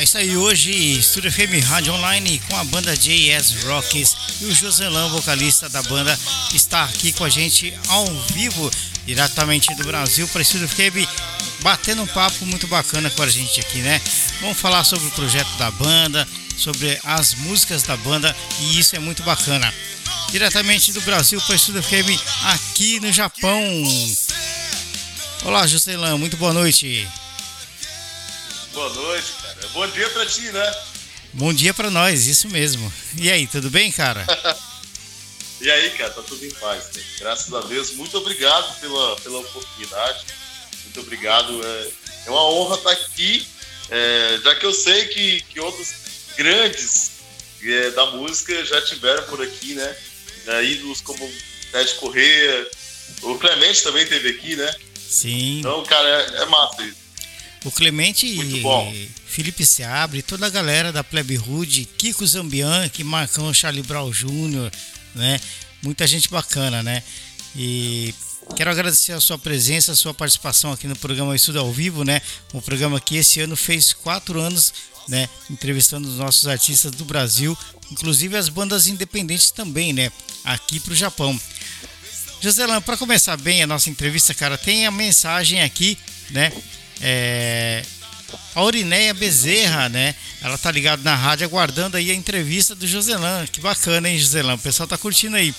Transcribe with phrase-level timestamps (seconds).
[0.00, 4.54] É isso aí, hoje Estúdio FM Rádio Online com a banda JS Rocks e o
[4.54, 6.18] Joselão, vocalista da banda,
[6.54, 8.70] está aqui com a gente ao vivo,
[9.04, 11.06] diretamente do Brasil para Estúdio FM,
[11.60, 14.00] batendo um papo muito bacana com a gente aqui, né?
[14.40, 16.26] Vamos falar sobre o projeto da banda,
[16.56, 19.70] sobre as músicas da banda e isso é muito bacana.
[20.30, 23.62] Diretamente do Brasil para Estúdio FM aqui no Japão.
[25.44, 27.06] Olá, Joselão, muito boa noite.
[28.72, 29.39] Boa noite.
[29.68, 30.74] Bom dia pra ti, né?
[31.32, 32.92] Bom dia pra nós, isso mesmo.
[33.16, 34.26] E aí, tudo bem, cara?
[35.60, 36.90] e aí, cara, tá tudo em paz.
[36.94, 37.02] Né?
[37.18, 37.92] Graças a Deus.
[37.92, 40.24] Muito obrigado pela, pela oportunidade.
[40.84, 41.60] Muito obrigado.
[41.64, 41.90] É,
[42.26, 43.46] é uma honra estar aqui,
[43.90, 45.94] é, já que eu sei que, que outros
[46.36, 47.12] grandes
[47.62, 49.96] é, da música já tiveram por aqui, né?
[50.46, 51.30] É, ídolos como
[51.70, 52.68] Ted Correia,
[53.22, 54.74] o Clemente também teve aqui, né?
[54.96, 55.60] Sim.
[55.60, 56.96] Então, cara, é, é massa isso.
[57.64, 58.62] O Clemente e
[59.30, 64.70] Felipe Seabre, toda a galera da Plebe Rude, Kiko Zambianchi, Marcão Charlie Brown Jr.,
[65.14, 65.40] né?
[65.82, 67.00] Muita gente bacana, né?
[67.54, 68.12] E
[68.56, 72.20] quero agradecer a sua presença, a sua participação aqui no programa Estudo ao Vivo, né?
[72.52, 74.74] Um programa que esse ano fez quatro anos,
[75.08, 75.28] né?
[75.48, 77.56] Entrevistando os nossos artistas do Brasil,
[77.92, 80.10] inclusive as bandas independentes também, né?
[80.42, 81.40] Aqui pro Japão.
[82.40, 85.96] Joselã, para começar bem a nossa entrevista, cara, tem a mensagem aqui,
[86.30, 86.52] né?
[87.00, 87.84] É,
[88.54, 90.14] a Aurineia Bezerra, né?
[90.42, 93.46] Ela tá ligada na rádio aguardando aí a entrevista do Joselã.
[93.46, 94.54] Que bacana, hein, Joselã?
[94.54, 95.54] O pessoal tá curtindo aí.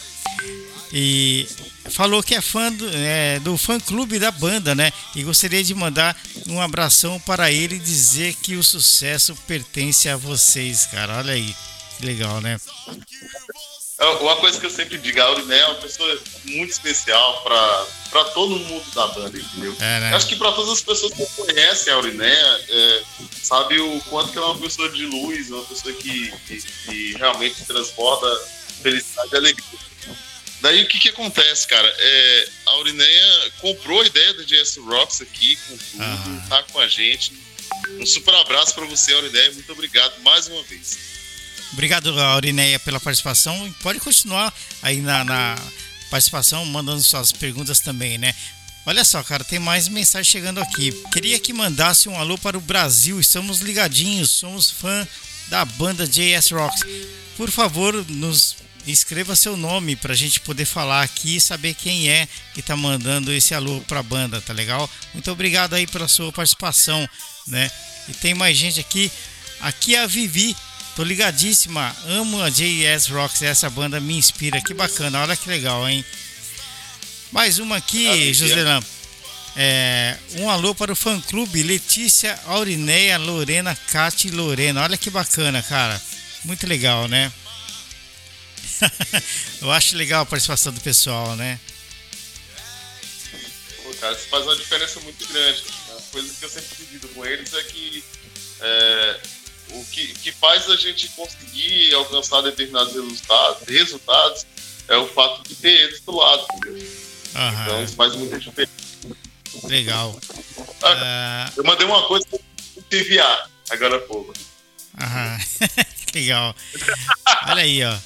[0.93, 1.47] E
[1.89, 4.91] falou que é fã do, é, do fã clube da banda, né?
[5.15, 6.17] E gostaria de mandar
[6.47, 11.17] um abração para ele e dizer que o sucesso pertence a vocês, cara.
[11.17, 11.55] Olha aí,
[11.97, 12.59] que legal, né?
[14.01, 18.57] Uma coisa que eu sempre digo, a Auriné é uma pessoa muito especial para todo
[18.57, 19.75] mundo da banda, entendeu?
[19.79, 20.15] É, né?
[20.15, 22.33] Acho que para todas as pessoas que conhecem a Auriné,
[22.69, 23.03] é,
[23.43, 27.13] sabe o quanto que ela é uma pessoa de luz, uma pessoa que, que, que
[27.13, 28.27] realmente transborda
[28.81, 29.79] felicidade e alegria.
[30.61, 31.95] Daí o que que acontece, cara?
[31.97, 36.41] É, a Aurineia comprou a ideia da JS Rocks aqui com tudo, uhum.
[36.49, 37.33] tá com a gente.
[37.99, 39.51] Um super abraço para você, Aurineia.
[39.53, 41.20] Muito obrigado mais uma vez.
[41.73, 43.73] Obrigado, Aurineia, pela participação.
[43.81, 45.55] Pode continuar aí na, na,
[46.11, 48.35] participação, mandando suas perguntas também, né?
[48.85, 50.91] Olha só, cara, tem mais mensagem chegando aqui.
[51.13, 53.19] Queria que mandasse um alô para o Brasil.
[53.19, 55.07] Estamos ligadinhos, somos fã
[55.47, 56.83] da banda JS Rocks.
[57.37, 62.09] Por favor, nos escreva seu nome para a gente poder falar aqui e saber quem
[62.09, 64.89] é que tá mandando esse alô para a banda, tá legal?
[65.13, 67.07] Muito obrigado aí pela sua participação,
[67.47, 67.71] né?
[68.09, 69.11] E tem mais gente aqui.
[69.61, 70.55] Aqui é a Vivi
[70.95, 75.87] Tô ligadíssima, amo a JS Rocks, essa banda me inspira, que bacana, olha que legal,
[75.87, 76.03] hein?
[77.31, 78.83] Mais uma aqui, ah, Joselã.
[79.55, 84.83] É, um alô para o fã clube Letícia, Aurineia, Lorena, Cate e Lorena.
[84.83, 86.01] Olha que bacana, cara.
[86.43, 87.31] Muito legal, né?
[89.61, 91.59] Eu acho legal a participação do pessoal, né?
[93.83, 95.63] Pô, cara, isso faz uma diferença muito grande.
[95.89, 98.03] A coisa que eu sempre divido com eles é que
[98.59, 99.19] é,
[99.73, 104.45] o que, que faz a gente conseguir alcançar determinados resultados, resultados
[104.87, 106.87] é o fato de ter eles do lado, entendeu?
[107.35, 107.63] Aham.
[107.63, 108.71] Então isso faz muita diferença.
[109.63, 110.19] Legal.
[110.81, 111.59] Ah, uh...
[111.59, 112.25] Eu mandei uma coisa
[112.89, 114.33] te enviar agora há pouco.
[114.99, 115.37] Aham.
[116.13, 116.55] Legal.
[117.47, 117.97] Olha aí, ó.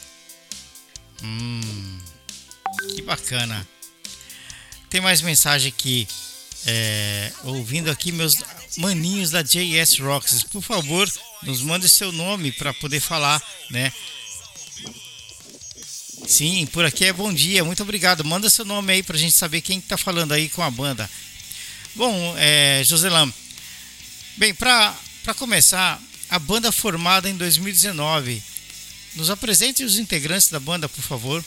[1.24, 2.00] Hum,
[2.94, 3.68] que bacana.
[4.90, 6.08] Tem mais mensagem aqui.
[6.68, 8.38] É, ouvindo aqui meus
[8.78, 10.44] maninhos da JS Rocks.
[10.44, 11.10] Por favor,
[11.44, 13.92] nos mande seu nome para poder falar, né?
[16.28, 18.24] Sim, por aqui é bom dia, muito obrigado.
[18.24, 21.10] Manda seu nome aí para a gente saber quem está falando aí com a banda.
[21.94, 23.32] Bom, é, Joselam,
[24.38, 24.96] bem, para
[25.38, 28.42] começar, a banda formada em 2019.
[29.16, 31.44] Nos apresente os integrantes da banda, por favor.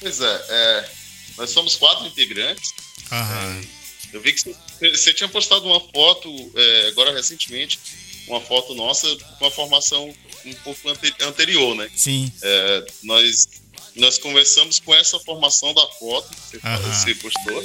[0.00, 0.90] Pois é, é
[1.36, 2.72] nós somos quatro integrantes.
[3.10, 3.60] Aham.
[3.60, 3.83] É,
[4.14, 4.56] eu vi que
[4.96, 7.80] você tinha postado uma foto, é, agora recentemente,
[8.28, 9.08] uma foto nossa
[9.38, 10.14] com a formação
[10.44, 10.88] um pouco
[11.20, 11.90] anterior, né?
[11.96, 12.32] Sim.
[12.40, 13.48] É, nós,
[13.96, 17.64] nós conversamos com essa formação da foto que você, postou.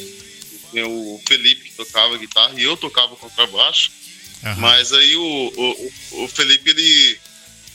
[0.71, 3.91] Tem o Felipe que tocava guitarra e eu tocava contrabaixo.
[4.57, 5.21] Mas aí o,
[6.11, 7.19] o, o Felipe ele,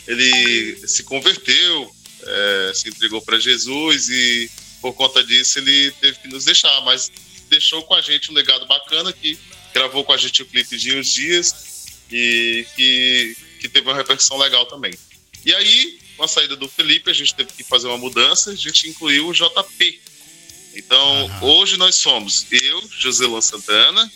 [0.08, 4.50] ele se converteu, é, se entregou para Jesus e
[4.80, 7.12] por conta disso ele teve que nos deixar, mas
[7.48, 9.38] deixou com a gente um legado bacana que
[9.72, 14.38] gravou com a gente o clipe de uns dias e que, que teve uma repercussão
[14.38, 14.94] legal também.
[15.44, 18.54] E aí, com a saída do Felipe, a gente teve que fazer uma mudança, a
[18.54, 20.00] gente incluiu o JP.
[20.74, 21.44] Então, uhum.
[21.44, 24.10] hoje nós somos eu, Joselan Santana,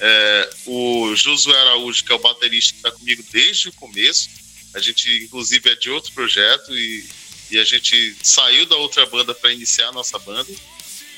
[0.00, 4.28] é, o Josué Araújo, que é o baterista que está comigo desde o começo.
[4.74, 7.06] A gente, inclusive, é de outro projeto e,
[7.50, 10.50] e a gente saiu da outra banda para iniciar a nossa banda.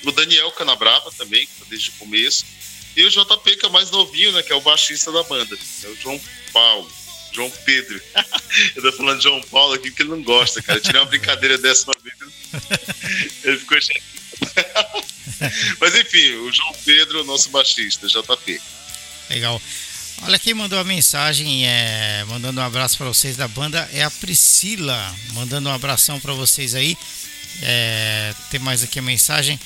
[0.07, 2.45] O Daniel Canabrava também, que está desde o começo.
[2.97, 5.59] E o JP, que é mais novinho, né, que é o baixista da banda.
[5.85, 6.21] É o João
[6.53, 6.91] Paulo.
[7.33, 8.01] João Pedro.
[8.75, 10.79] Eu tô falando de João Paulo aqui porque ele não gosta, cara.
[10.79, 12.17] Eu tirei uma brincadeira dessa uma vez.
[13.45, 15.05] Ele ficou chateado.
[15.79, 18.61] Mas enfim, o João Pedro, nosso baixista, JP.
[19.29, 19.61] Legal.
[20.23, 24.11] Olha quem mandou a mensagem, é, mandando um abraço para vocês da banda, é a
[24.11, 26.97] Priscila, mandando um abração para vocês aí.
[27.63, 29.61] É, tem mais aqui a mensagem.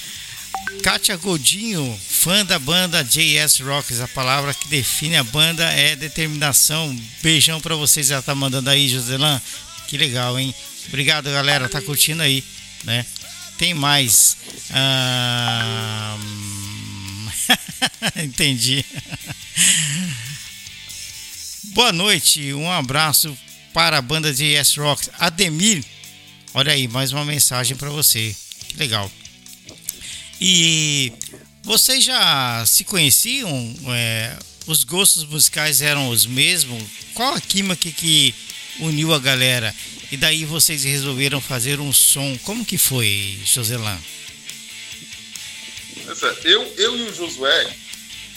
[0.82, 6.96] Kátia Godinho, fã da banda JS Rocks, a palavra que define a banda é determinação.
[7.22, 9.40] Beijão para vocês, ela tá mandando aí, Joselan.
[9.86, 10.54] Que legal, hein?
[10.88, 12.42] Obrigado, galera, tá curtindo aí,
[12.84, 13.04] né?
[13.58, 14.36] Tem mais.
[14.70, 16.16] Ah...
[18.16, 18.84] Entendi.
[21.74, 23.36] Boa noite, um abraço
[23.74, 25.10] para a banda de S Rocks.
[25.18, 25.84] Ademir,
[26.54, 28.34] olha aí, mais uma mensagem para você.
[28.68, 29.10] Que legal.
[30.40, 31.12] E
[31.62, 33.76] vocês já se conheciam?
[33.94, 36.82] É, os gostos musicais eram os mesmos?
[37.14, 38.34] Qual a química que
[38.78, 39.74] uniu a galera?
[40.10, 42.38] E daí vocês resolveram fazer um som.
[42.38, 43.98] Como que foi, Joselan?
[46.44, 47.76] Eu, eu e o Josué,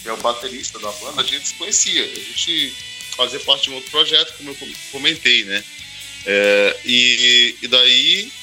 [0.02, 2.04] que é o baterista da banda, a gente se conhecia.
[2.04, 2.74] A gente
[3.16, 4.58] fazia parte de um outro projeto, como eu
[4.92, 5.64] comentei, né?
[6.26, 8.32] É, e, e daí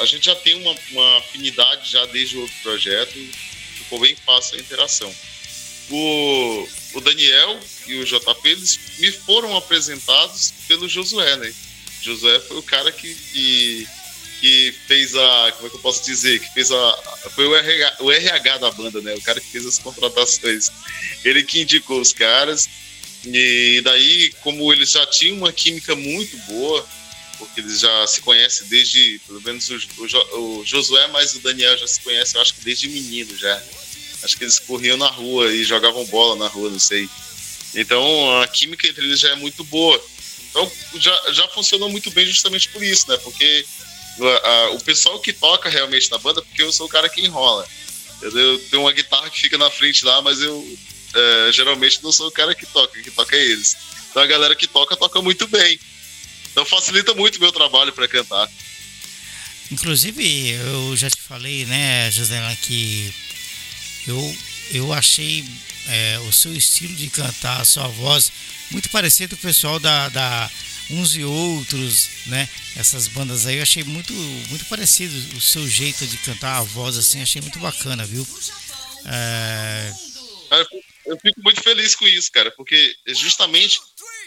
[0.00, 3.12] a gente já tem uma, uma afinidade já desde o outro projeto,
[3.78, 5.14] ficou bem fácil a interação.
[5.90, 11.54] O, o Daniel e o JP eles me foram apresentados pelo Josué, né?
[12.00, 13.88] Josué foi o cara que, que,
[14.40, 15.52] que, fez a.
[15.52, 16.38] Como é que eu posso dizer?
[16.38, 17.18] Que fez a.
[17.34, 19.14] Foi o RH, o RH da banda, né?
[19.14, 20.70] O cara que fez as contratações.
[21.24, 22.68] Ele que indicou os caras.
[23.26, 26.86] E daí, como eles já tinham uma química muito boa,
[27.34, 31.76] porque eles já se conhecem desde, pelo menos o, o, o Josué, mas o Daniel
[31.76, 33.62] já se conhece, eu acho que desde menino já.
[34.22, 37.08] Acho que eles corriam na rua e jogavam bola na rua, não sei.
[37.74, 40.02] Então a química entre eles já é muito boa.
[40.50, 43.18] Então já, já funcionou muito bem justamente por isso, né?
[43.18, 43.66] Porque
[44.20, 47.20] a, a, o pessoal que toca realmente na banda, porque eu sou o cara que
[47.20, 47.66] enrola.
[48.22, 50.78] Eu, eu tenho uma guitarra que fica na frente lá, mas eu
[51.14, 53.76] é, geralmente não sou o cara que toca, que toca é eles.
[54.10, 55.78] Então a galera que toca, toca muito bem.
[56.54, 58.48] Então facilita muito o meu trabalho para cantar.
[59.72, 63.12] Inclusive, eu já te falei, né, José, que
[64.06, 64.36] eu,
[64.70, 65.44] eu achei
[65.88, 68.30] é, o seu estilo de cantar, a sua voz,
[68.70, 70.48] muito parecido com o pessoal da, da
[70.90, 72.48] Uns e Outros, né?
[72.76, 76.96] Essas bandas aí, eu achei muito, muito parecido o seu jeito de cantar, a voz
[76.96, 78.24] assim, achei muito bacana, viu?
[79.06, 79.92] É...
[81.04, 83.80] Eu fico muito feliz com isso, cara, porque justamente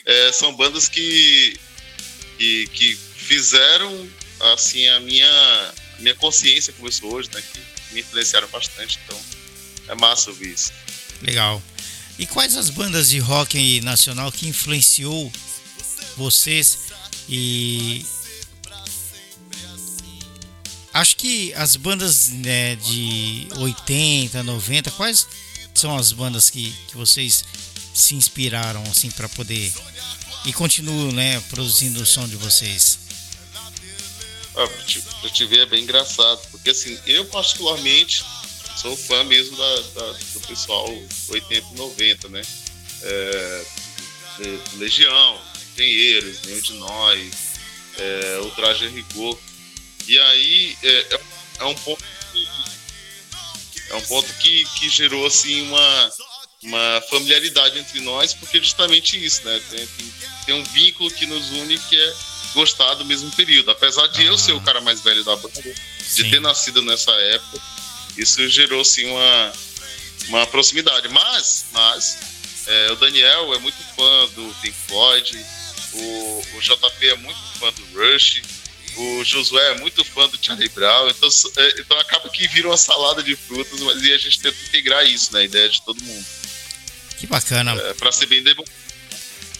[0.05, 1.57] é, são bandas que,
[2.37, 4.09] que, que, fizeram
[4.53, 7.41] assim a minha, minha consciência sou hoje, né?
[7.41, 9.19] Que me influenciaram bastante, então
[9.89, 10.71] é massa ouvir isso.
[11.21, 11.61] Legal.
[12.17, 15.31] E quais as bandas de rock nacional que influenciou
[16.15, 16.79] vocês
[17.29, 18.05] e
[20.93, 25.27] acho que as bandas né, de 80, 90, quais
[25.75, 27.43] são as bandas que, que vocês
[27.93, 29.71] se inspiraram assim para poder
[30.47, 32.99] e continuam, né, produzindo o som de vocês?
[34.55, 34.69] Ah,
[35.23, 38.23] eu te ver é bem engraçado, porque assim, eu particularmente
[38.77, 40.87] sou fã mesmo da, da, do pessoal
[41.27, 42.41] 80 e 90, né?
[43.01, 43.65] É,
[44.75, 45.41] Legião,
[45.75, 47.33] tem eles, nenhum de nós,
[47.97, 49.37] é, o Traje Rigor.
[50.07, 51.21] E aí é, é,
[51.59, 52.03] é um ponto
[53.89, 56.11] é um ponto que, que gerou assim uma,
[56.63, 59.61] uma familiaridade entre nós, porque justamente isso, né?
[59.69, 60.13] Tem, tem,
[60.45, 62.15] tem um vínculo que nos une que é
[62.53, 63.69] gostar do mesmo período.
[63.71, 65.61] Apesar de eu ser o cara mais velho da banda,
[66.15, 67.61] de ter nascido nessa época,
[68.17, 69.53] isso gerou sim uma,
[70.29, 71.07] uma proximidade.
[71.09, 72.17] Mas, mas
[72.65, 75.45] é, o Daniel é muito fã do Pink Floyd,
[75.93, 78.41] o, o JP é muito fã do Rush,
[78.97, 82.77] o Josué é muito fã do Charlie Brown, então, é, então acaba que vira uma
[82.77, 86.01] salada de frutas, mas e a gente tenta integrar isso na né, ideia de todo
[86.03, 86.25] mundo.
[87.17, 87.71] Que bacana.
[87.73, 88.43] É, para ser bem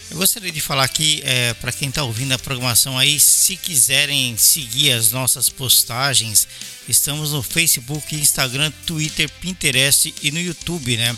[0.10, 4.38] Eu gostaria de falar aqui é, para quem está ouvindo a programação aí, se quiserem
[4.38, 6.48] seguir as nossas postagens,
[6.88, 11.18] estamos no Facebook, Instagram, Twitter, Pinterest e no YouTube, né?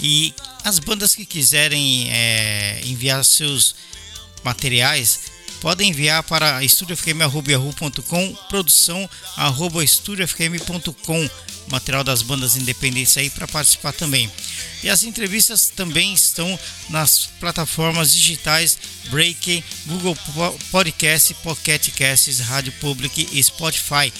[0.00, 3.74] E as bandas que quiserem é, enviar seus
[4.44, 5.20] materiais,
[5.60, 9.08] podem enviar para estudiofm.com, produção
[9.82, 11.30] estudiofm.com,
[11.70, 14.30] material das bandas independentes aí para participar também.
[14.82, 16.58] E as entrevistas também estão
[16.88, 18.78] nas plataformas digitais
[19.10, 20.16] Breaking, Google
[20.70, 24.12] Podcast, Pocket Casts, Rádio Public e Spotify.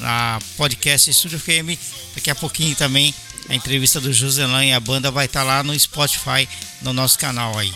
[0.00, 1.78] Na podcast Estúdio FM,
[2.16, 3.14] daqui a pouquinho também
[3.48, 6.48] a entrevista do Joselan e a banda vai estar lá no Spotify,
[6.82, 7.72] no nosso canal aí.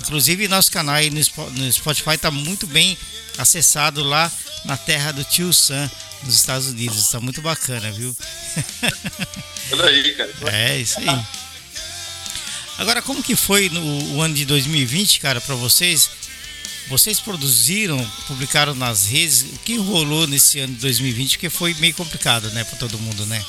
[0.00, 2.98] Inclusive, nosso canal aí no Spotify está muito bem
[3.38, 4.30] acessado lá
[4.64, 5.90] na terra do tio Sam,
[6.24, 6.98] nos Estados Unidos.
[6.98, 8.14] Está muito bacana, viu?
[9.72, 10.32] Olha aí, cara.
[10.52, 11.26] É, isso aí.
[12.78, 16.10] Agora, como que foi no ano de 2020, cara, para vocês?
[16.88, 19.42] Vocês produziram, publicaram nas redes.
[19.42, 21.38] O que rolou nesse ano de 2020?
[21.38, 23.44] Que foi meio complicado, né, para todo mundo, né?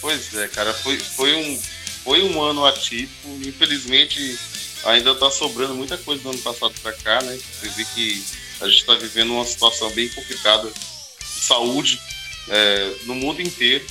[0.00, 1.60] Pois é, cara, foi, foi um
[2.06, 3.28] foi um ano atípico.
[3.44, 4.38] Infelizmente,
[4.84, 7.36] ainda está sobrando muita coisa do ano passado para cá, né?
[7.36, 8.24] Você vê que
[8.60, 12.00] a gente está vivendo uma situação bem complicada de saúde
[12.48, 13.86] é, no mundo inteiro.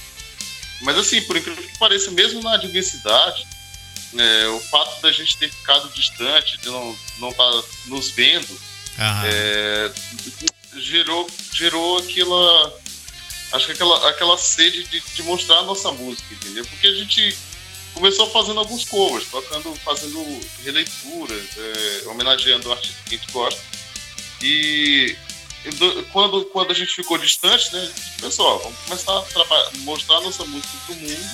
[0.81, 3.45] Mas, assim, por incrível que pareça, mesmo na adversidade,
[4.17, 8.59] é, o fato da gente ter ficado distante, de não estar não tá nos vendo,
[9.25, 9.91] é,
[10.77, 12.73] gerou, gerou aquela.
[13.51, 16.65] Acho que aquela, aquela sede de, de mostrar a nossa música, entendeu?
[16.65, 17.37] Porque a gente
[17.93, 23.61] começou fazendo alguns covers, tocando, fazendo releituras, é, homenageando o artista que a gente gosta.
[24.47, 25.17] E
[26.13, 30.93] quando, quando a gente ficou distante, né, pessoal, vamos começar a mostrar nossa música pro
[30.93, 31.29] mundo.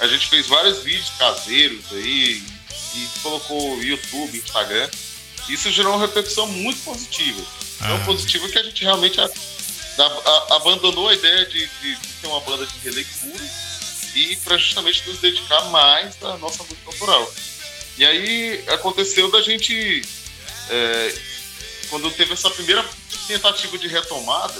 [0.00, 2.42] A gente fez vários vídeos caseiros aí
[2.94, 4.90] e colocou YouTube, Instagram.
[5.48, 7.42] Isso gerou uma repercussão muito positiva.
[7.80, 7.88] Ah.
[7.88, 9.24] Tão positiva que a gente realmente a,
[10.04, 13.42] a, abandonou a ideia de, de, de ter uma banda de releitura
[14.14, 17.32] e para justamente nos dedicar mais à nossa música autoral.
[17.96, 20.02] E aí aconteceu da gente,
[20.68, 21.14] é,
[21.92, 22.82] quando teve essa primeira
[23.28, 24.58] tentativa de retomada,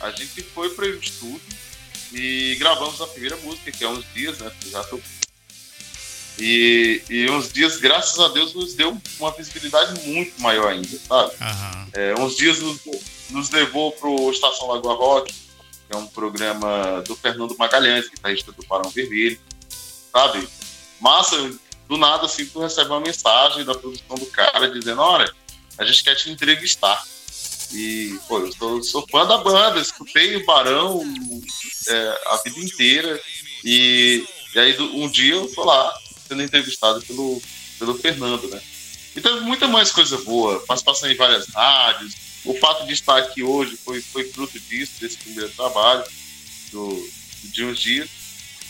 [0.00, 1.42] a gente foi para o estúdio
[2.10, 4.50] e gravamos a primeira música, que é Uns Dias, né?
[4.70, 4.98] Já tô...
[6.38, 11.32] e, e Uns Dias, graças a Deus, nos deu uma visibilidade muito maior ainda, sabe?
[11.42, 11.88] Uhum.
[11.92, 12.80] É, uns Dias nos,
[13.28, 18.50] nos levou para o Estação Lagoa Rock, que é um programa do Fernando Magalhães, guitarrista
[18.50, 19.38] do Barão Vermelho,
[20.10, 20.48] sabe?
[20.98, 21.36] Massa,
[21.86, 25.30] do nada, assim, tu recebe uma mensagem da produção do cara dizendo, olha,
[25.78, 27.02] a gente quer te entrevistar.
[27.72, 31.02] E, pô, eu sou, sou fã da banda, escutei o Barão
[31.88, 33.20] é, a vida inteira.
[33.64, 34.24] E,
[34.54, 35.94] e aí, um dia eu tô lá
[36.28, 37.42] sendo entrevistado pelo,
[37.78, 38.60] pelo Fernando, né?
[39.16, 42.14] E teve muita mais coisa boa, participação em várias rádios,
[42.44, 46.04] o fato de estar aqui hoje foi, foi fruto disso, desse primeiro trabalho,
[46.72, 47.10] do,
[47.44, 48.08] de uns dias.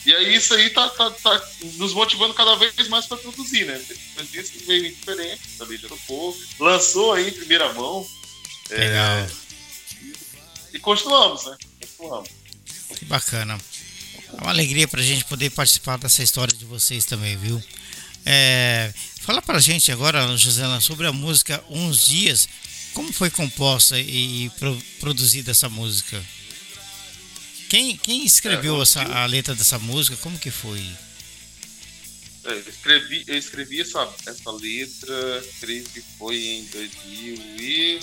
[0.05, 3.81] E aí isso aí tá, tá, tá nos motivando cada vez mais para produzir, né?
[3.89, 8.07] Depois disso veio diferente, da Mídia do Povo, lançou aí em primeira mão.
[8.71, 9.19] É, Legal.
[9.19, 9.31] É,
[10.73, 11.57] e, e continuamos, né?
[11.81, 12.31] Continuamos.
[12.97, 13.59] Que bacana.
[14.33, 17.63] É uma alegria para a gente poder participar dessa história de vocês também, viu?
[18.25, 22.49] É, fala pra gente agora, José, sobre a música Uns Dias.
[22.95, 26.23] Como foi composta e pro, produzida essa música?
[27.73, 30.15] Quem, quem escreveu é, essa, a letra dessa música?
[30.19, 30.87] Como que foi?
[32.45, 38.01] É, eu escrevi, eu escrevi essa, essa letra, creio que foi em 2000 e...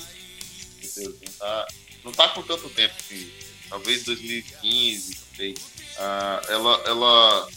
[0.82, 1.68] Meu Deus, não tá,
[2.04, 3.32] não tá com tanto tempo, assim,
[3.70, 5.56] talvez 2015, sei.
[6.00, 7.50] Ah, ela, ela,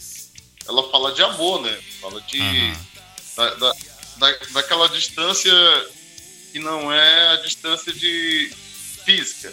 [0.67, 1.81] ela fala de amor, né?
[1.99, 2.39] Fala de...
[2.39, 2.75] Uhum.
[3.35, 3.73] Da, da,
[4.17, 5.51] da, daquela distância
[6.51, 8.53] que não é a distância de
[9.03, 9.51] física,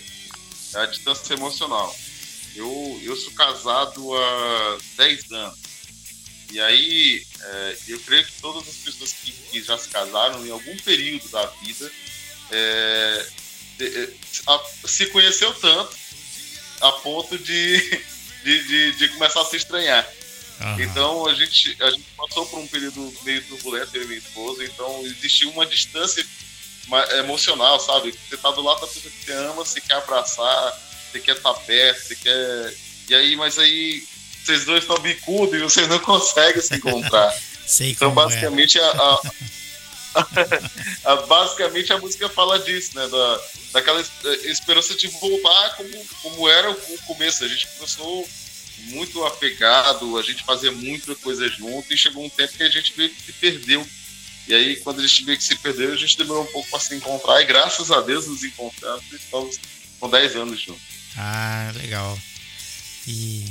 [0.74, 1.96] é a distância emocional.
[2.54, 5.58] Eu, eu sou casado há 10 anos.
[6.52, 10.50] E aí, é, eu creio que todas as pessoas que, que, já se casaram em
[10.50, 11.90] algum período da vida
[12.50, 13.26] é,
[13.80, 14.08] é,
[14.46, 15.96] a, se conheceu tanto
[16.80, 17.78] a ponto de,
[18.42, 20.08] de, de, de começar a se estranhar.
[20.60, 20.80] Uhum.
[20.80, 24.64] Então a gente, a gente passou por um período meio turbulento, eu e minha esposa,
[24.64, 26.26] então existiu uma distância
[27.18, 28.12] emocional, sabe?
[28.28, 31.54] Você tá do lado da pessoa que você ama, você quer abraçar, você quer estar
[31.54, 32.74] tá perto, você quer.
[33.08, 34.02] E aí, mas aí
[34.44, 37.34] vocês dois estão bicudos e vocês não conseguem se encontrar.
[37.66, 38.14] Sei então, é.
[38.14, 38.82] basicamente, é.
[38.82, 39.20] a,
[40.14, 40.28] a,
[41.12, 43.06] a, basicamente a música fala disso, né?
[43.06, 43.40] Da,
[43.72, 44.04] daquela
[44.44, 47.44] esperança de voltar como, como era o começo.
[47.44, 48.28] A gente começou
[48.88, 52.96] muito apegado, a gente fazia muita coisa junto e chegou um tempo que a gente
[52.96, 53.86] meio que se perdeu
[54.48, 56.80] E aí, quando a gente viu que se perdeu, a gente demorou um pouco para
[56.80, 57.40] se encontrar.
[57.40, 59.60] E graças a Deus nos encontramos e estamos
[59.98, 60.89] com 10 anos juntos.
[61.16, 62.18] Ah, legal.
[63.06, 63.44] E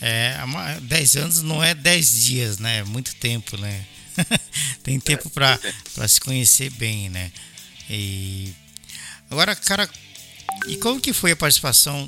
[0.00, 0.36] é,
[0.82, 2.78] 10 anos não é 10 dias, né?
[2.78, 3.84] É muito tempo, né?
[4.82, 5.58] Tem tempo para
[6.08, 7.32] se conhecer bem, né?
[7.88, 8.52] E
[9.30, 9.88] agora, cara,
[10.66, 12.06] e como que foi a participação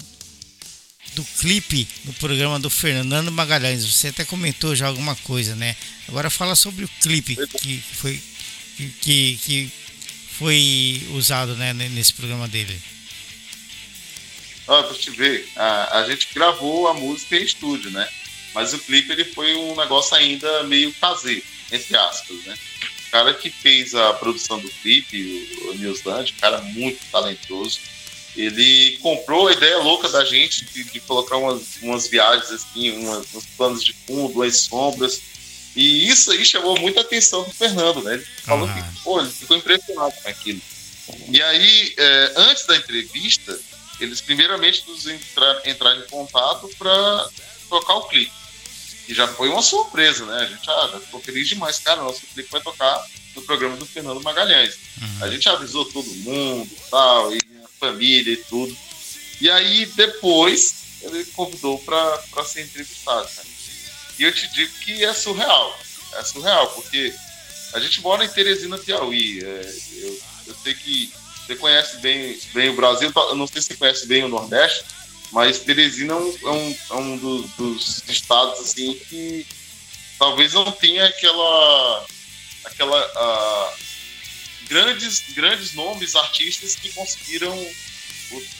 [1.14, 3.84] do clipe no programa do Fernando Magalhães?
[3.84, 5.76] Você até comentou já alguma coisa, né?
[6.08, 8.20] Agora fala sobre o clipe que foi
[9.00, 9.72] que, que
[10.38, 12.80] foi usado né, nesse programa dele.
[14.68, 18.08] Ah, pra te ver, a, a gente gravou a música em estúdio, né?
[18.54, 22.56] Mas o clipe ele foi um negócio ainda meio caseiro, entre aspas, né?
[23.06, 27.80] O cara que fez a produção do clipe, o, o Newsland, cara muito talentoso,
[28.36, 33.34] ele comprou a ideia louca da gente de, de colocar umas, umas viagens assim, umas,
[33.34, 35.20] uns planos de fundo, umas sombras.
[35.74, 38.14] E isso aí chamou muita atenção do Fernando, né?
[38.14, 38.74] Ele falou uhum.
[38.74, 40.60] que, pô, ele ficou impressionado com aquilo.
[41.28, 43.58] E aí, é, antes da entrevista,
[44.00, 47.28] eles primeiramente nos entrar, entraram em contato para
[47.68, 48.32] tocar o clipe.
[49.08, 50.42] E já foi uma surpresa, né?
[50.42, 52.02] A gente ah, já ficou feliz demais, cara.
[52.02, 53.04] Nosso clipe vai tocar
[53.34, 54.76] no programa do Fernando Magalhães.
[55.00, 55.24] Uhum.
[55.24, 58.76] A gente avisou todo mundo tal, e a família e tudo.
[59.40, 63.28] E aí depois ele convidou para ser entrevistado.
[63.36, 63.42] Né?
[64.18, 65.78] E eu te digo que é surreal.
[66.14, 67.12] É surreal, porque
[67.72, 69.42] a gente mora em Teresina, Piauí.
[69.42, 71.12] É, eu, eu sei que
[71.50, 74.84] você conhece bem, bem o Brasil, eu não sei se você conhece bem o Nordeste,
[75.32, 79.46] mas Teresina é um, é um, é um dos, dos, estados assim que
[80.18, 82.06] talvez não tenha aquela
[82.64, 83.78] aquela uh,
[84.68, 87.56] grandes grandes nomes artistas que conseguiram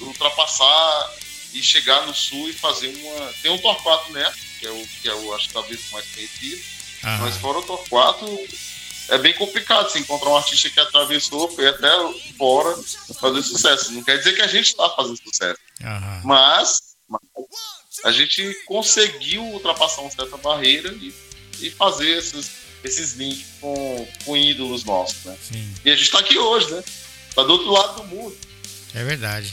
[0.01, 1.15] ultrapassar
[1.53, 5.09] e chegar no sul e fazer uma tem um Torquato Neto que é o que
[5.09, 6.63] é o acho que talvez mais conhecido
[7.03, 8.27] mas fora o Torquato
[9.11, 11.89] é bem complicado se encontrar um artista que atravessou, foi até
[12.39, 12.77] fora
[13.21, 13.93] fazer sucesso.
[13.93, 15.59] Não quer dizer que a gente está fazendo sucesso.
[15.81, 16.21] Uhum.
[16.25, 17.21] Mas, mas,
[18.05, 21.13] a gente conseguiu ultrapassar uma certa barreira e,
[21.61, 22.51] e fazer esses,
[22.85, 25.25] esses links com, com ídolos nossos.
[25.25, 25.37] Né?
[25.85, 26.83] E a gente está aqui hoje, né?
[27.29, 28.37] Está do outro lado do mundo.
[28.95, 29.53] É verdade.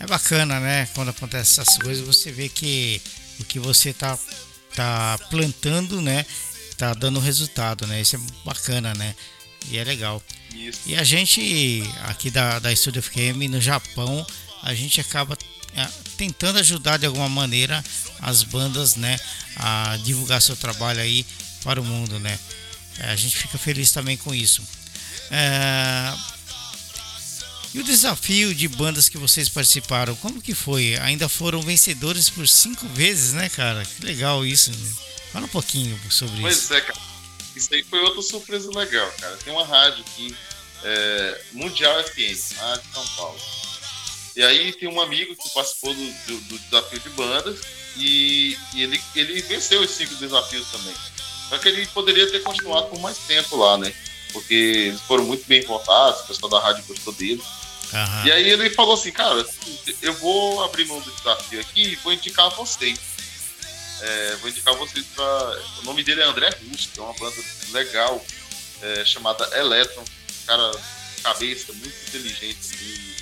[0.00, 0.88] É bacana, né?
[0.94, 3.00] Quando acontece essas coisas, você vê que
[3.38, 4.18] o que você está
[4.74, 6.26] tá plantando, né?
[6.88, 8.00] Tá dando resultado, né?
[8.00, 9.14] Isso é bacana, né?
[9.70, 10.22] E é legal.
[10.54, 10.80] Isso.
[10.86, 14.26] E a gente aqui da, da Studio FM no Japão,
[14.62, 15.36] a gente acaba
[15.76, 17.84] é, tentando ajudar de alguma maneira
[18.20, 19.18] as bandas, né,
[19.56, 21.26] a divulgar seu trabalho aí
[21.62, 22.38] para o mundo, né?
[22.98, 24.62] É, a gente fica feliz também com isso.
[25.30, 26.14] É...
[27.72, 30.96] E o desafio de bandas que vocês participaram, como que foi?
[31.00, 33.84] Ainda foram vencedores por cinco vezes, né, cara?
[33.84, 34.70] Que legal isso.
[34.70, 34.92] Né?
[35.34, 36.68] Fala um pouquinho sobre pois isso.
[36.68, 37.00] Pois é, cara.
[37.56, 39.36] Isso aí foi outra surpresa legal, cara.
[39.38, 40.36] Tem uma rádio aqui,
[40.84, 43.40] é, Mundial FM, lá de São Paulo.
[44.36, 47.60] E aí tem um amigo que participou do, do, do desafio de bandas
[47.96, 50.94] e, e, ele, ele venceu os cinco desafios também.
[51.48, 53.92] Só que ele poderia ter continuado por mais tempo lá, né?
[54.32, 57.42] Porque eles foram muito bem votados, o pessoal da rádio gostou dele.
[57.92, 58.26] Uhum.
[58.26, 59.44] E aí ele falou assim, cara,
[60.00, 63.13] eu vou abrir mão do desafio aqui e vou indicar vocês.
[64.06, 65.62] É, vou indicar vocês para.
[65.80, 68.22] O nome dele é André Russo, que é uma banda legal
[68.82, 70.04] é, chamada Electron.
[70.46, 70.72] Cara,
[71.22, 73.14] cabeça, muito inteligente, assim,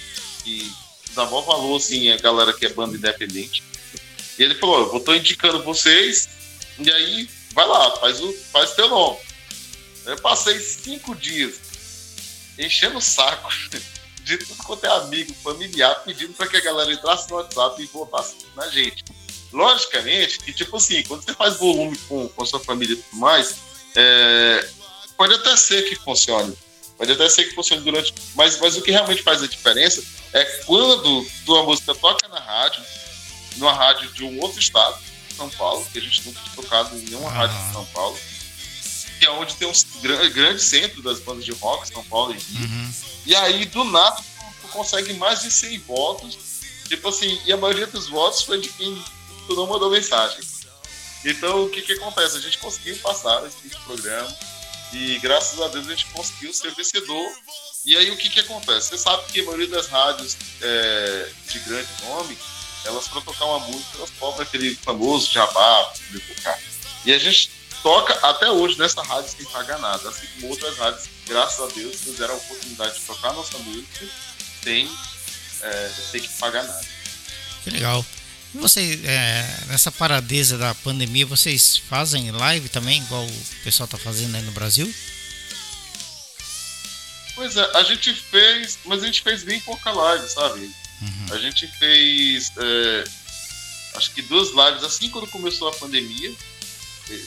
[0.43, 0.73] que
[1.15, 3.63] dá maior valor assim, a galera que é banda independente.
[4.37, 6.29] E ele falou: Eu estou indicando vocês,
[6.77, 9.19] e aí vai lá, faz o faz teu nome.
[10.05, 11.61] Eu passei cinco dias
[12.59, 13.49] enchendo o saco
[14.25, 17.87] de tudo quanto é amigo, familiar, pedindo para que a galera entrasse no WhatsApp e
[17.87, 19.05] votasse na gente.
[19.53, 23.19] Logicamente que, tipo assim, quando você faz volume com, com a sua família e tudo
[23.19, 23.57] mais,
[23.95, 24.69] é,
[25.17, 26.57] pode até ser que funcione.
[26.97, 28.15] Pode até ser que funcione durante.
[28.35, 32.83] Mas, mas o que realmente faz a diferença é quando tua música toca na rádio,
[33.57, 34.99] numa rádio de um outro estado,
[35.37, 38.19] São Paulo, que a gente nunca tinha tocado em nenhuma rádio de São Paulo,
[39.19, 42.67] que é onde tem um grande centro das bandas de rock, São Paulo e Rio.
[42.67, 42.93] Uhum.
[43.27, 44.17] E aí, do nada,
[44.63, 46.39] tu consegue mais de 100 votos.
[46.89, 49.03] Tipo assim, e a maioria dos votos foi de quem
[49.47, 50.41] tu não mandou mensagem.
[51.25, 52.37] Então, o que que acontece?
[52.37, 54.37] A gente conseguiu passar esse programa
[54.93, 57.27] e, graças a Deus, a gente conseguiu ser vencedor.
[57.85, 58.89] E aí, o que que acontece?
[58.89, 62.37] Você sabe que a maioria das rádios é, de grande nome,
[62.85, 65.93] elas, para tocar uma música, elas cobram aquele famoso jabá.
[67.05, 67.51] E a gente
[67.83, 71.97] toca até hoje nessa rádio sem pagar nada, assim como outras rádios, graças a Deus,
[71.97, 74.07] fizeram a oportunidade de tocar nossa música
[74.63, 74.89] sem
[75.63, 76.87] é, ter que pagar nada.
[77.65, 78.05] Que legal.
[78.55, 84.35] Você, é, nessa paradeza da pandemia, vocês fazem live também, igual o pessoal está fazendo
[84.35, 84.93] aí no Brasil?
[87.35, 90.61] Pois é, a gente fez, mas a gente fez bem pouca live, sabe?
[91.01, 91.27] Uhum.
[91.33, 93.05] A gente fez, é,
[93.95, 96.33] acho que duas lives assim quando começou a pandemia.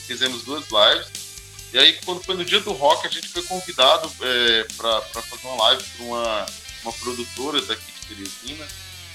[0.06, 1.26] Fizemos duas lives.
[1.72, 5.46] E aí, quando foi no dia do rock, a gente foi convidado é, para fazer
[5.46, 6.46] uma live para uma,
[6.84, 8.66] uma produtora daqui de Teresina,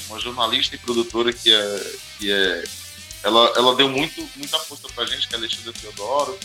[0.09, 1.93] uma jornalista e produtora que é.
[2.17, 2.63] Que é
[3.23, 6.37] ela, ela deu muito, muita força para a gente, que é a Alexandra Teodoro.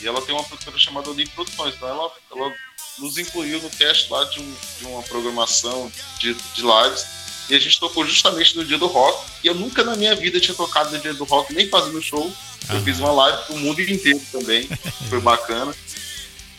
[0.00, 1.74] E ela tem uma produtora chamada Olimpo Produções.
[1.74, 2.54] Então, ela, ela
[2.98, 7.06] nos incluiu no cast lá de, um, de uma programação de, de lives.
[7.48, 9.26] E a gente tocou justamente no dia do rock.
[9.42, 12.30] E eu nunca na minha vida tinha tocado no dia do rock, nem fazendo show.
[12.68, 14.68] Eu fiz uma live pro mundo inteiro também.
[15.08, 15.74] Foi bacana.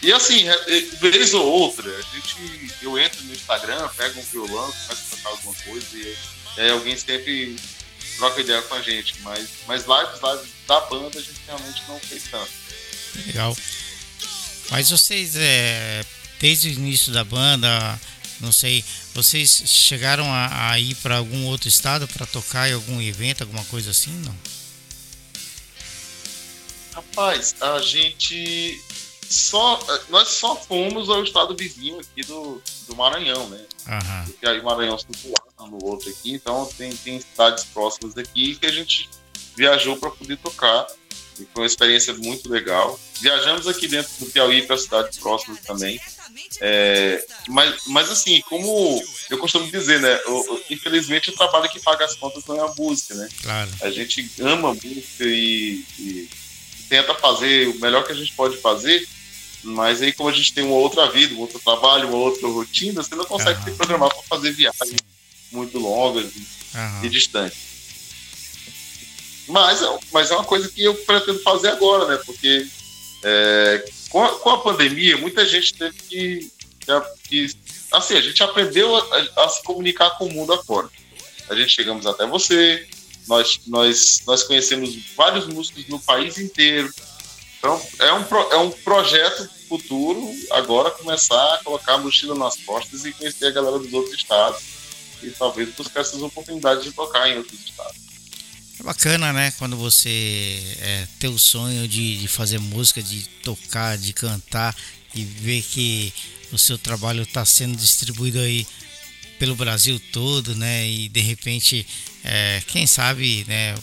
[0.01, 4.23] E assim, é, é, vez ou outra, a gente, eu entro no Instagram, pego um
[4.23, 6.17] violão, começo a tocar alguma coisa e
[6.61, 7.55] aí alguém sempre
[8.17, 9.15] troca ideia com a gente.
[9.21, 12.51] Mas, mas lives, lives da banda a gente realmente não fez tanto.
[13.25, 13.57] Legal.
[14.69, 16.05] Mas vocês, é,
[16.39, 17.99] desde o início da banda,
[18.39, 23.01] não sei, vocês chegaram a, a ir para algum outro estado para tocar em algum
[23.01, 24.35] evento, alguma coisa assim, não?
[26.93, 28.79] Rapaz, a gente
[29.29, 33.63] só nós só fomos ao estado vizinho aqui do, do Maranhão, né?
[33.87, 34.25] Uhum.
[34.25, 35.05] Porque aí o Maranhão se
[35.59, 39.09] no outro aqui, então tem, tem cidades próximas aqui que a gente
[39.55, 40.87] viajou para poder tocar
[41.39, 42.99] e foi uma experiência muito legal.
[43.21, 45.99] Viajamos aqui dentro do Piauí para cidades próximas também.
[46.59, 50.19] É, mas, mas assim, como eu costumo dizer, né?
[50.25, 53.29] Eu, infelizmente o trabalho que paga as contas não é a música, né?
[53.41, 53.69] Claro.
[53.81, 56.29] A gente ama a música e, e
[56.89, 59.07] tenta fazer o melhor que a gente pode fazer,
[59.63, 63.03] mas aí como a gente tem uma outra vida, um outro trabalho, uma outra rotina,
[63.03, 63.65] você não consegue uhum.
[63.65, 65.01] se programar para fazer viagens
[65.51, 67.03] muito longas uhum.
[67.03, 67.69] e distantes.
[69.47, 72.21] Mas, é mas é uma coisa que eu pretendo fazer agora, né?
[72.23, 72.67] Porque
[73.23, 76.51] é, com, a, com, a, pandemia, muita gente teve que,
[77.27, 77.47] que
[77.91, 80.89] assim, a gente aprendeu a, a, se comunicar com o mundo afora.
[81.49, 82.87] A gente chegamos até você,
[83.27, 86.93] nós, nós, nós conhecemos vários músicos no país inteiro.
[87.59, 93.05] Então, é um, é um projeto futuro agora começar a colocar a mochila nas costas
[93.05, 94.61] e conhecer a galera dos outros estados
[95.21, 97.99] e talvez buscar essas oportunidades de tocar em outros estados.
[98.79, 99.51] É bacana, né?
[99.57, 104.73] Quando você é, tem o sonho de, de fazer música, de tocar, de cantar
[105.13, 106.13] e ver que
[106.53, 108.65] o seu trabalho está sendo distribuído aí
[109.37, 110.87] pelo Brasil todo, né?
[110.87, 111.85] E de repente,
[112.23, 113.75] é, quem sabe, né?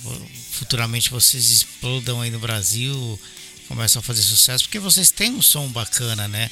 [0.53, 3.21] Futuramente vocês explodam aí no Brasil,
[3.69, 6.51] começam a fazer sucesso, porque vocês têm um som bacana, né?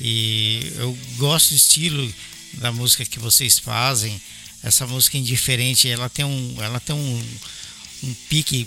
[0.00, 2.14] E eu gosto do estilo
[2.54, 4.20] da música que vocês fazem.
[4.62, 7.24] Essa música indiferente, ela tem um, ela tem um
[8.02, 8.66] um pique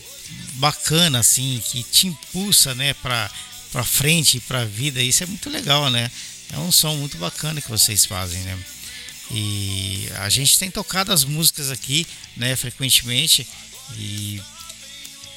[0.53, 3.29] bacana assim que te impulsa né para
[3.71, 6.09] para frente para a vida isso é muito legal né
[6.53, 8.57] é um som muito bacana que vocês fazem né
[9.31, 13.45] e a gente tem tocado as músicas aqui né frequentemente
[13.97, 14.41] e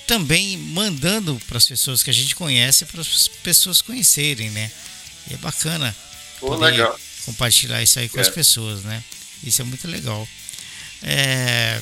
[0.09, 4.71] também mandando para as pessoas que a gente conhece para as pessoas conhecerem né
[5.31, 5.95] e é bacana
[6.41, 6.99] Pô, legal.
[7.25, 8.23] compartilhar isso aí com é.
[8.23, 9.05] as pessoas né
[9.45, 10.27] isso é muito legal
[11.03, 11.81] é,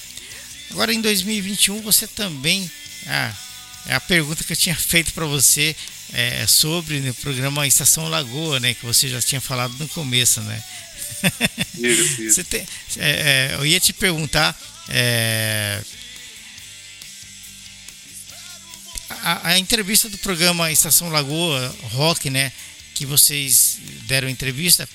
[0.70, 2.70] Agora em 2021 você também.
[3.06, 3.32] Ah,
[3.86, 5.76] é a pergunta que eu tinha feito para você
[6.12, 8.74] é, sobre né, o programa Estação Lagoa, né?
[8.74, 10.62] Que você já tinha falado no começo, né?
[11.78, 12.44] Isso, isso.
[12.46, 12.66] Tem,
[12.98, 14.58] é, é, eu ia te perguntar.
[14.88, 15.82] É,
[19.26, 22.52] a, a, entrevista do programa Estação Lagoa Rock, né?
[22.94, 24.88] Que vocês deram entrevista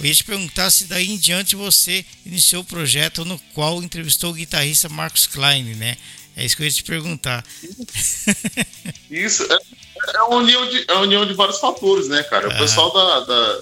[0.00, 4.30] eu ia te perguntar se daí em diante você iniciou o projeto no qual entrevistou
[4.30, 5.96] o guitarrista Marcos Klein, né?
[6.36, 7.44] É isso que eu ia te perguntar.
[9.10, 12.48] Isso, é, é, a, união de, é a união de vários fatores, né, cara?
[12.48, 12.58] O ah.
[12.58, 13.60] pessoal da, da,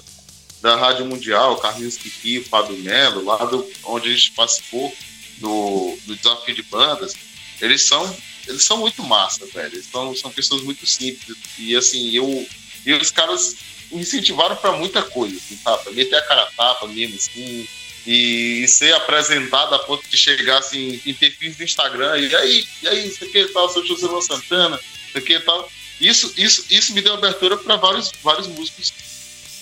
[0.61, 4.95] da Rádio Mundial, Carlinhos Kiki, Fábio Melo, lá do, onde a gente participou
[5.39, 7.15] do, do desafio de bandas,
[7.59, 8.15] eles são,
[8.47, 9.75] eles são muito massa, velho.
[9.75, 11.37] Eles são, são pessoas muito simples.
[11.57, 12.47] E assim, eu.
[12.85, 13.55] E os caras
[13.91, 15.77] me incentivaram para muita coisa, assim, tá?
[15.77, 17.67] Pra meter a cara a tapa mesmo, assim,
[18.05, 22.67] e, e, ser apresentado a ponto de chegar assim, em perfis do Instagram, e aí,
[22.81, 25.69] e aí, isso aqui tal, sou José Santana, isso aqui tal.
[25.99, 28.93] Isso, isso, isso me deu abertura para vários, vários músicos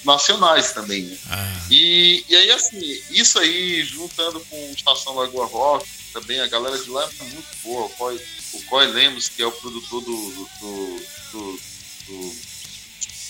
[0.04, 1.17] nacionais também, né?
[1.30, 1.65] Ah.
[1.71, 6.89] E, e aí, assim, isso aí, juntando com Estação Lagoa Rock, também a galera de
[6.89, 7.86] lá é muito boa.
[7.86, 8.21] O Coy,
[8.54, 11.01] o Coy Lemos, que é o produtor do, do, do,
[11.32, 11.60] do,
[12.08, 12.56] do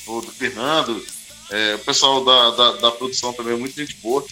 [0.06, 1.06] do, do Fernando,
[1.50, 4.24] é, o pessoal da, da, da, produção também é muito gente boa.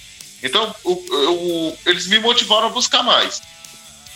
[0.41, 3.41] Então, o, o, eles me motivaram a buscar mais.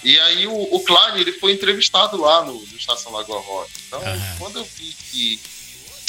[0.03, 3.71] E aí o, o Klein, ele foi entrevistado lá no, no Estação Lagoa Rock.
[3.87, 4.37] Então, uhum.
[4.37, 5.39] quando eu vi que,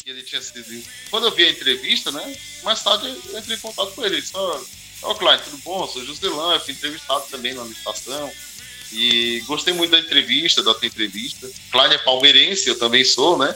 [0.05, 0.85] que ele tinha sido.
[1.11, 2.37] Quando eu vi a entrevista, né?
[2.62, 4.17] Mais tarde eu entrei em contato com ele.
[4.17, 4.62] Ele só.
[5.03, 5.83] Ó, Klein, tudo bom?
[5.83, 8.33] Eu sou Joselã, eu fui entrevistado também na estação.
[8.93, 11.49] E gostei muito da entrevista, da tua entrevista.
[11.71, 13.55] Klein é palmeirense, eu também sou, né?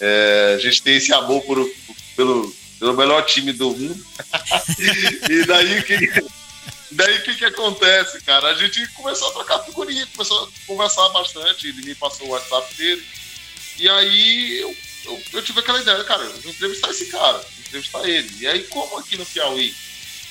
[0.00, 1.68] É, a gente tem esse amor por,
[2.16, 4.06] pelo, pelo melhor time do mundo.
[5.28, 6.38] e daí que.
[6.90, 8.48] Daí que, que acontece, cara?
[8.48, 11.68] A gente começou a trocar figurinha, começou a conversar bastante.
[11.68, 13.04] Ele me passou o WhatsApp dele.
[13.78, 17.60] E aí eu, eu, eu tive aquela ideia, cara, eu vou entrevistar esse cara, vou
[17.66, 18.30] entrevistar ele.
[18.40, 19.74] E aí, como aqui no Piauí,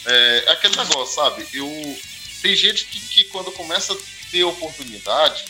[0.07, 1.47] é, é aquele negócio, sabe?
[1.53, 1.99] Eu,
[2.41, 3.97] tem gente que, que quando começa a
[4.31, 5.45] ter oportunidade,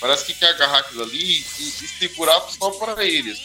[0.00, 3.38] parece que quer agarrar aquilo ali e, e segurar só para eles.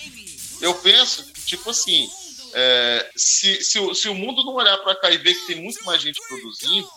[0.62, 2.10] Eu penso, tipo assim,
[2.54, 5.84] é, se, se, se, o mundo não olhar para cá e ver que tem muito
[5.86, 6.90] mais gente produzindo,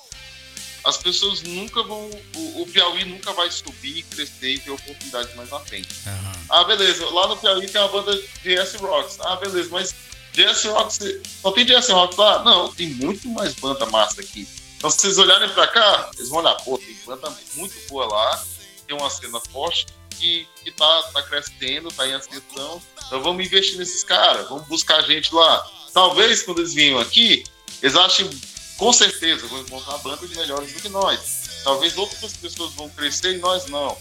[0.85, 2.09] as pessoas nunca vão.
[2.37, 5.89] O, o, Piauí nunca vai subir, crescer e ter oportunidades mais na frente.
[6.07, 6.45] Uhum.
[6.49, 7.05] Ah, beleza.
[7.11, 9.19] Lá no Piauí tem uma banda JS Rocks.
[9.21, 9.95] Ah, beleza, mas
[10.39, 10.99] JS Rocks.
[11.43, 12.45] Só tem JS Rocks lá?
[12.45, 14.47] Não, tem muito mais banda massa aqui.
[14.77, 18.45] Então, se vocês olharem para cá, eles vão olhar, pô, tem banda muito boa lá,
[18.87, 22.81] tem uma cena forte que, que tá, tá crescendo, tá em ascensão.
[23.07, 25.69] Então vamos investir nesses caras, vamos buscar gente lá.
[25.93, 27.43] Talvez quando eles venham aqui,
[27.83, 28.29] eles achem
[28.77, 31.61] com certeza vão encontrar bandas melhores do que nós.
[31.65, 33.97] Talvez outras pessoas vão crescer e nós não.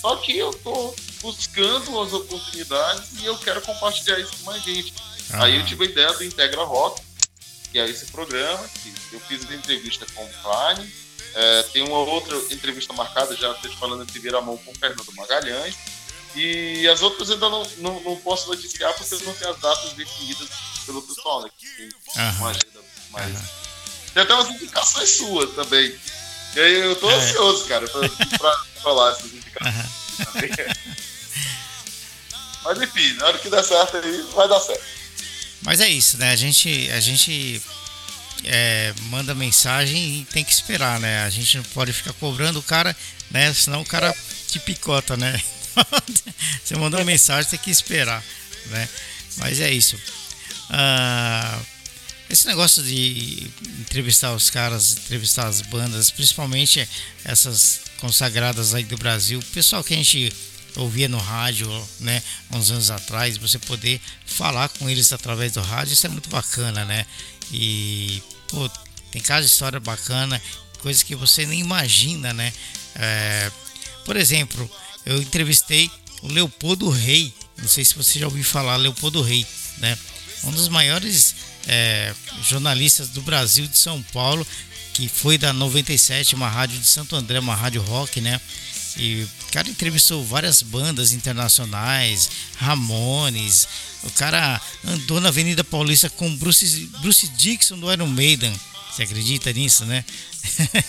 [0.00, 4.94] Só que eu estou buscando as oportunidades e eu quero compartilhar isso com mais gente.
[5.32, 5.44] Ah.
[5.44, 7.02] Aí eu tive a ideia do Integra Rock,
[7.70, 10.92] que é esse programa, que eu fiz uma entrevista com o Klein,
[11.34, 14.74] é, tem uma outra entrevista marcada, já estou te falando em primeira mão com o
[14.74, 15.76] Fernando Magalhães,
[16.34, 19.92] e as outras ainda não, não, não posso noticiar porque eu não tenho as datas
[19.92, 20.48] definidas
[20.86, 21.50] pelo pessoal, né?
[21.58, 21.88] Que tem
[22.38, 23.60] uma agenda mais
[24.12, 25.96] tem até umas indicações suas também.
[26.56, 27.14] E aí eu tô é.
[27.14, 29.86] ansioso, cara, pra, pra falar essas indicações.
[32.62, 34.84] Mas enfim, na hora que der certo aí, vai dar certo.
[35.62, 36.30] Mas é isso, né?
[36.32, 37.60] A gente, a gente
[38.44, 41.24] é, manda mensagem e tem que esperar, né?
[41.24, 42.96] A gente não pode ficar cobrando o cara,
[43.30, 43.52] né?
[43.52, 44.14] Senão o cara
[44.46, 45.40] te picota, né?
[46.64, 48.24] Você mandou mensagem, tem que esperar,
[48.66, 48.88] né?
[49.36, 49.98] Mas é isso.
[50.70, 51.60] Ah,
[52.28, 56.88] esse negócio de entrevistar os caras, entrevistar as bandas, principalmente
[57.24, 60.32] essas consagradas aí do Brasil, pessoal que a gente
[60.76, 61.68] ouvia no rádio,
[62.00, 66.28] né, uns anos atrás, você poder falar com eles através do rádio, isso é muito
[66.28, 67.06] bacana, né?
[67.52, 68.68] E, pô,
[69.10, 70.40] tem cada história bacana,
[70.80, 72.52] coisas que você nem imagina, né?
[72.94, 73.50] É,
[74.04, 74.70] por exemplo,
[75.04, 75.90] eu entrevistei
[76.22, 79.46] o Leopoldo Rei, não sei se você já ouviu falar, Leopoldo Rei,
[79.78, 79.98] né?
[80.44, 81.34] Um dos maiores
[81.66, 84.46] é, jornalistas do Brasil, de São Paulo,
[84.92, 88.40] que foi da 97, uma rádio de Santo André, uma rádio rock, né?
[88.96, 93.68] E o cara entrevistou várias bandas internacionais, Ramones.
[94.02, 98.52] O cara andou na Avenida Paulista com Bruce, Bruce Dixon do Iron Maiden.
[98.90, 100.04] Você acredita nisso, né?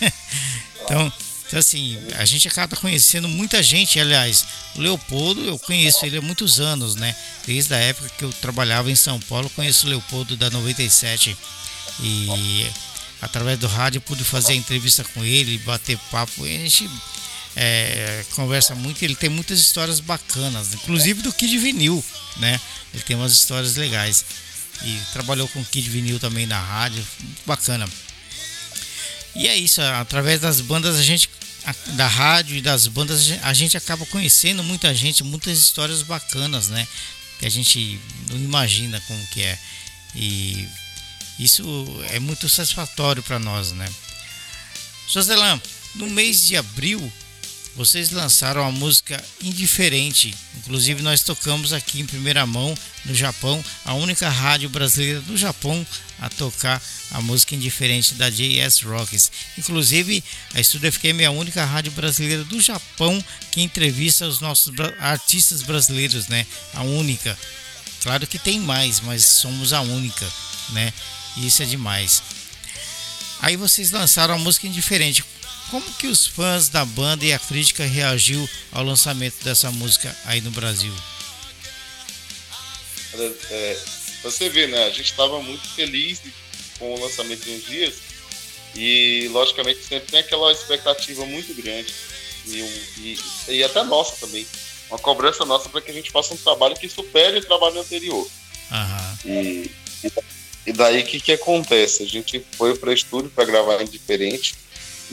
[0.84, 1.12] então,
[1.52, 4.00] então, assim, a gente acaba conhecendo muita gente.
[4.00, 4.42] Aliás,
[4.74, 7.14] o Leopoldo, eu conheço ele há muitos anos, né?
[7.46, 11.36] Desde a época que eu trabalhava em São Paulo, conheço o Leopoldo da 97.
[12.00, 12.66] E
[13.20, 16.46] através do rádio pude fazer entrevista com ele, bater papo.
[16.46, 16.90] E a gente
[17.56, 19.02] é, conversa muito.
[19.02, 22.04] Ele tem muitas histórias bacanas, inclusive do Kid Vinil,
[22.38, 22.60] né?
[22.92, 24.24] Ele tem umas histórias legais.
[24.84, 27.88] E trabalhou com o Kid Vinil também na rádio, muito bacana.
[29.34, 31.28] E é isso, através das bandas a gente
[31.94, 36.86] da rádio e das bandas a gente acaba conhecendo muita gente, muitas histórias bacanas, né?
[37.38, 39.58] Que a gente não imagina como que é.
[40.14, 40.68] E
[41.38, 41.64] isso
[42.10, 43.88] é muito satisfatório para nós, né?
[45.08, 45.60] Joselã,
[45.94, 47.12] no mês de abril
[47.74, 50.34] vocês lançaram a música Indiferente.
[50.58, 55.86] Inclusive nós tocamos aqui em primeira mão no Japão, a única rádio brasileira do Japão
[56.20, 56.80] a tocar
[57.10, 59.30] a música Indiferente da JS Rocks.
[59.58, 60.22] Inclusive
[60.54, 65.62] a Studio FM é a única rádio brasileira do Japão que entrevista os nossos artistas
[65.62, 66.46] brasileiros, né?
[66.74, 67.36] A única.
[68.02, 70.26] Claro que tem mais, mas somos a única,
[70.70, 70.92] né?
[71.36, 72.22] Isso é demais.
[73.40, 75.24] Aí vocês lançaram a música Indiferente.
[75.72, 80.38] Como que os fãs da banda e a crítica reagiu ao lançamento dessa música aí
[80.42, 80.92] no Brasil?
[83.50, 83.78] É,
[84.22, 84.84] você vê, né?
[84.84, 86.20] A gente estava muito feliz
[86.78, 87.94] com o lançamento de uns dias
[88.76, 91.94] e, logicamente, sempre tem aquela expectativa muito grande
[92.46, 92.58] e,
[92.98, 94.46] e, e até nossa também.
[94.90, 98.28] Uma cobrança nossa para que a gente faça um trabalho que supere o trabalho anterior.
[98.70, 99.14] Uhum.
[99.24, 99.70] E,
[100.66, 102.02] e, daí o que, que acontece?
[102.02, 104.54] A gente foi para estúdio para gravar indiferente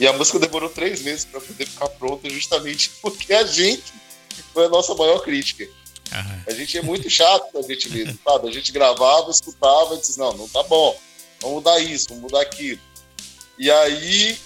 [0.00, 3.92] e a música demorou três meses para poder ficar pronta, justamente porque a gente
[4.54, 5.62] foi a nossa maior crítica.
[5.64, 6.42] Uhum.
[6.46, 8.48] A gente é muito chato com a gente mesmo, sabe?
[8.48, 10.98] A gente gravava, escutava e disse, não, não tá bom,
[11.42, 12.80] vamos mudar isso, vamos mudar aquilo.
[13.58, 14.38] E aí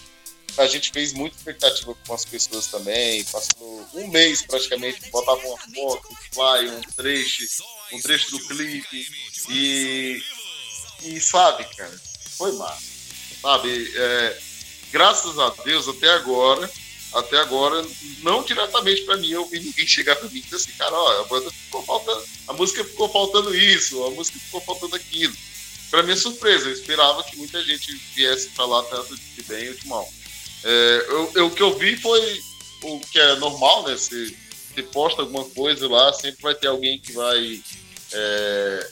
[0.59, 5.57] a gente fez muita expectativa com as pessoas também, passou um mês praticamente, botava uma
[5.57, 7.45] foto, um fly, um trecho,
[7.93, 9.09] um trecho do clipe,
[9.51, 10.21] e,
[11.05, 11.97] e sabe, cara,
[12.37, 12.93] foi massa.
[13.41, 14.39] Sabe, é,
[14.95, 16.71] graças a Deus, até agora,
[17.15, 17.85] até agora,
[18.23, 21.21] não diretamente para mim, eu vi ninguém chegar para mim e dizer assim, cara, ó,
[21.21, 25.35] a banda ficou faltando, a música ficou faltando isso, a música ficou faltando aquilo.
[25.91, 29.87] Para minha surpresa, eu esperava que muita gente viesse lá tanto de bem ou de
[29.89, 30.09] mal.
[30.63, 32.41] É, eu, eu, o que eu vi foi
[32.83, 33.97] o que é normal, né?
[33.97, 34.37] Se,
[34.75, 37.61] se posta alguma coisa lá, sempre vai ter alguém que vai
[38.13, 38.91] é,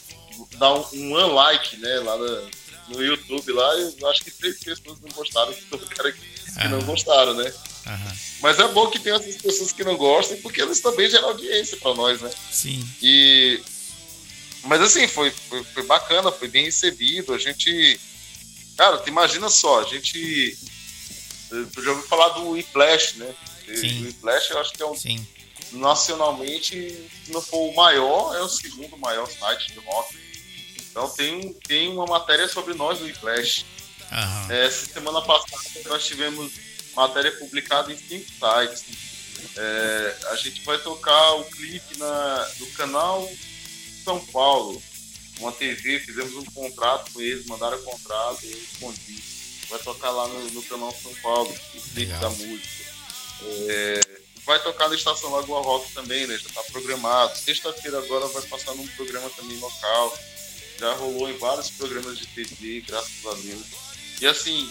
[0.59, 2.01] dar um, um unlike, né?
[2.01, 2.51] Lá no,
[2.89, 7.53] no YouTube lá, eu acho que três pessoas não gostaram, que, que não gostaram, né?
[8.41, 11.77] Mas é bom que tem essas pessoas que não gostam, porque eles também geram audiência
[11.77, 12.31] para nós, né?
[12.51, 12.87] Sim.
[13.01, 13.61] E...
[14.65, 17.35] Mas assim, foi, foi, foi, bacana, foi bem recebido.
[17.35, 18.01] A gente.
[18.77, 20.57] Cara, tu imagina só, a gente.
[21.51, 23.35] Tu já ouviu falar do Whiplash, né?
[23.75, 24.03] Sim.
[24.03, 24.95] O Whiplash eu acho que é um.
[24.95, 25.27] Sim.
[25.73, 26.77] Nacionalmente,
[27.25, 30.17] se não for o maior, é o segundo maior site de rock.
[30.93, 33.65] Então tem, tem uma matéria sobre nós do Whiplash.
[34.13, 34.53] Uhum.
[34.53, 36.53] Essa semana passada nós tivemos
[36.95, 38.85] matéria publicada em cinco sites.
[39.57, 43.29] É, a gente vai tocar o clipe na, no canal
[44.05, 44.81] São Paulo,
[45.39, 49.23] uma TV, fizemos um contrato com eles, mandaram o contrato, eu respondi.
[49.71, 52.85] Vai tocar lá no, no canal São Paulo, o clipe da música.
[53.43, 54.01] É,
[54.45, 56.37] vai tocar na Estação Lagoa Rock também, né?
[56.37, 57.37] Já está programado.
[57.39, 60.19] Sexta-feira agora vai passar num programa também local.
[60.83, 63.63] Já rolou em vários programas de TV, graças a Deus.
[64.21, 64.69] E assim,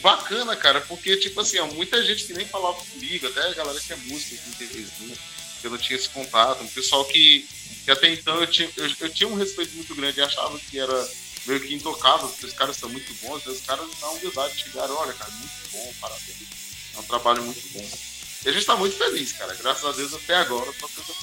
[0.00, 3.78] bacana, cara, porque, tipo assim, ó, muita gente que nem falava comigo, até a galera
[3.78, 5.18] que é música, que TVzinho,
[5.60, 7.46] que eu não tinha esse contato, um pessoal que,
[7.84, 10.78] que até então eu tinha, eu, eu tinha um respeito muito grande e achava que
[10.78, 11.10] era
[11.44, 15.12] meio que intocável, porque os caras são muito bons, os caras na humildade chegaram, olha,
[15.12, 16.48] cara, muito bom, parabéns,
[16.96, 17.98] é um trabalho muito bom.
[18.46, 21.14] E a gente tá muito feliz, cara, graças a Deus até agora tá coisa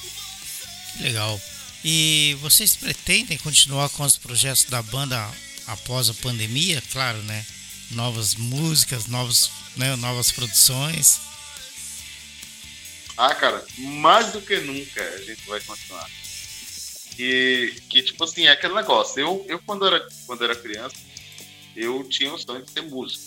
[1.00, 1.40] Legal.
[1.84, 5.30] E vocês pretendem continuar com os projetos da banda
[5.66, 6.82] após a pandemia?
[6.92, 7.44] Claro, né?
[7.90, 11.20] novas músicas, novos, né, novas produções?
[13.16, 16.08] Ah, cara, mais do que nunca a gente vai continuar.
[17.18, 19.20] E que, tipo assim, é aquele negócio.
[19.20, 20.96] Eu, eu quando, era, quando era criança,
[21.76, 23.24] eu tinha o sonho de ser músico.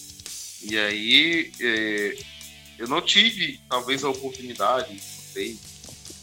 [0.64, 2.18] E aí, é,
[2.80, 5.00] eu não tive, talvez, a oportunidade, não
[5.34, 5.60] sei,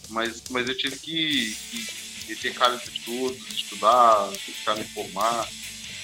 [0.08, 1.86] mas, mas eu tive que, que,
[2.26, 5.48] que ter cara de estudos, estudar, ficar me formar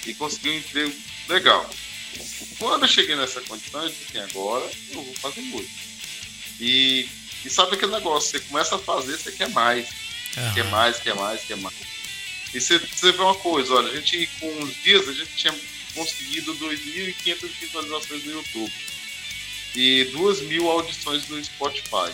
[0.07, 0.94] e conseguir um emprego
[1.29, 1.68] legal.
[2.59, 5.74] Quando eu cheguei nessa condição, eu disse assim, agora eu vou fazer música.
[6.61, 7.09] E,
[7.44, 9.88] e sabe aquele negócio, você começa a fazer, você quer mais.
[10.37, 10.55] Uhum.
[10.55, 11.76] Quer mais, quer mais, quer mais.
[12.55, 15.55] E você, você vê uma coisa, olha, a gente com uns dias a gente tinha
[15.94, 18.72] conseguido 2.500 visualizações no YouTube
[19.74, 22.12] e 2.000 audições no Spotify.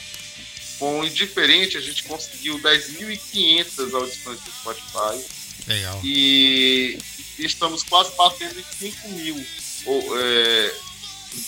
[0.82, 5.24] Com Indiferente a gente conseguiu 10.500 audições no Spotify.
[5.68, 6.00] Legal.
[6.02, 6.98] E,
[7.38, 9.46] e estamos quase batendo em 5 mil
[9.86, 10.74] ou, é,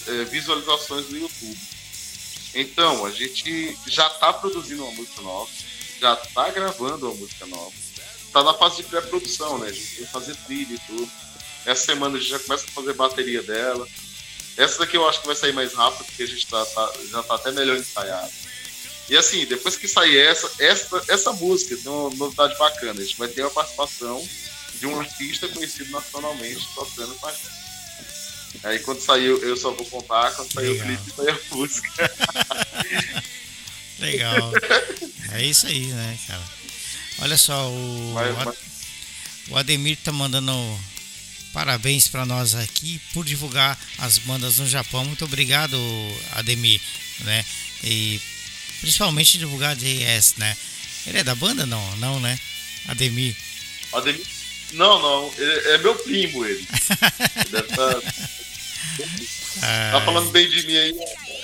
[0.07, 1.59] é, visualizações no YouTube.
[2.55, 5.51] Então, a gente já está produzindo uma música nova,
[6.01, 7.73] já está gravando uma música nova,
[8.29, 9.66] está na fase de pré-produção, né?
[9.66, 11.11] A gente tem que fazer trilha e tudo.
[11.66, 13.85] Essa semana a gente já começa a fazer bateria dela.
[14.57, 17.18] Essa daqui eu acho que vai sair mais rápido, porque a gente tá, tá já
[17.18, 18.31] está até melhor ensaiado.
[19.09, 23.01] E assim, depois que sair essa, essa, essa música, tem uma novidade bacana.
[23.01, 24.27] A gente vai ter a participação
[24.79, 27.64] de um artista conhecido nacionalmente tocando com a gente.
[28.62, 30.87] Aí quando saiu, eu só vou contar, quando saiu Legal.
[30.87, 32.12] o clipe, saiu a música.
[33.99, 34.53] Legal.
[35.33, 36.43] É isso aí, né, cara?
[37.21, 38.57] Olha só, o, mas, mas...
[39.49, 40.53] o Ademir tá mandando
[41.53, 45.05] parabéns para nós aqui por divulgar as bandas no Japão.
[45.05, 45.77] Muito obrigado,
[46.33, 46.81] Ademir,
[47.21, 47.44] né?
[47.83, 48.21] E
[48.85, 50.55] principalmente divulgar a JS, né?
[51.07, 51.65] Ele é da banda?
[51.65, 52.39] Não, não, né?
[52.87, 53.35] Ademir.
[53.95, 54.27] Ademir?
[54.73, 55.33] Não, não.
[55.39, 56.69] Ele, é meu primo, ele.
[57.51, 58.01] deve tá...
[59.93, 60.95] Tá falando bem de mim aí.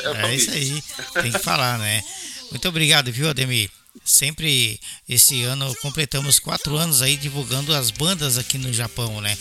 [0.03, 0.83] É, é isso aí,
[1.23, 2.03] tem que falar, né?
[2.51, 3.71] Muito obrigado, viu, Ademir?
[4.05, 4.79] Sempre
[5.09, 9.37] esse ano completamos quatro anos aí divulgando as bandas aqui no Japão, né?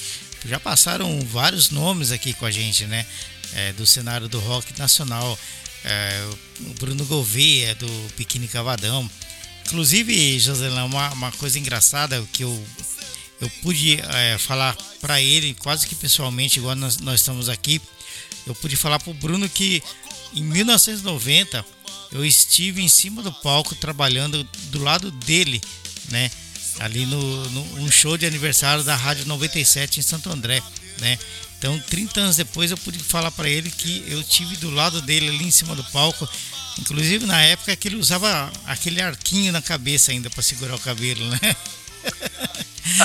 [0.45, 3.05] Já passaram vários nomes aqui com a gente, né?
[3.53, 5.37] É, do cenário do rock nacional.
[5.83, 6.29] É,
[6.61, 9.09] o Bruno Gouveia, do Biquíni Cavadão.
[9.65, 12.67] Inclusive, Joselão, uma, uma coisa engraçada que eu,
[13.39, 17.81] eu pude é, falar para ele quase que pessoalmente, igual nós, nós estamos aqui
[18.49, 19.81] eu pude falar pro Bruno que
[20.33, 21.63] em 1990
[22.11, 25.61] eu estive em cima do palco trabalhando do lado dele,
[26.09, 26.31] né?
[26.79, 30.63] Ali no, no um show de aniversário da Rádio 97 em Santo André,
[30.99, 31.19] né?
[31.59, 35.27] Então, 30 anos depois, eu pude falar para ele que eu tive do lado dele
[35.27, 36.27] ali em cima do palco.
[36.79, 41.25] Inclusive na época que ele usava aquele arquinho na cabeça ainda para segurar o cabelo,
[41.25, 41.39] né?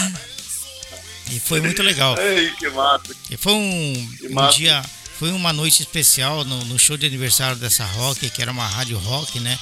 [1.32, 2.16] e foi muito legal.
[2.16, 3.12] Ei, que massa.
[3.28, 4.80] E foi um, um dia,
[5.18, 8.96] foi uma noite especial no, no, show de aniversário dessa rock, que era uma rádio
[8.98, 9.58] rock, né?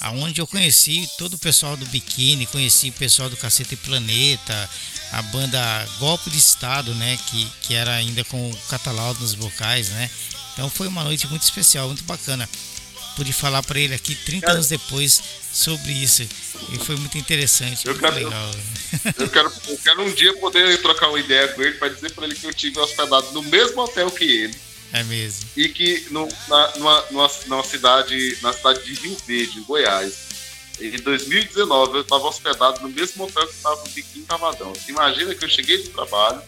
[0.00, 4.70] Aonde eu conheci todo o pessoal do Biquíni, conheci o pessoal do Cacete Planeta,
[5.12, 7.18] a banda Golpe de Estado, né?
[7.28, 10.10] Que, que era ainda com o Catalaudo nos vocais, né?
[10.52, 12.48] Então foi uma noite muito especial, muito bacana.
[13.14, 16.22] Pude falar para ele aqui 30 anos depois sobre isso.
[16.22, 17.86] E foi muito interessante.
[17.86, 18.50] Eu, muito quero, legal.
[19.18, 22.24] Eu, quero, eu quero um dia poder trocar uma ideia com ele para dizer para
[22.24, 24.54] ele que eu tive hospedado no mesmo hotel que ele.
[24.92, 25.48] É mesmo.
[25.56, 30.26] E que no, na, numa, numa, numa cidade, na cidade de Rio Verde, em Goiás,
[30.80, 34.72] em 2019 eu estava hospedado no mesmo hotel que estava no Biquinho Cavadão.
[34.88, 36.42] Imagina que eu cheguei do trabalho,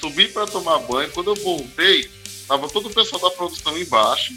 [0.00, 4.34] subi para tomar banho, quando eu voltei, estava todo o pessoal da produção embaixo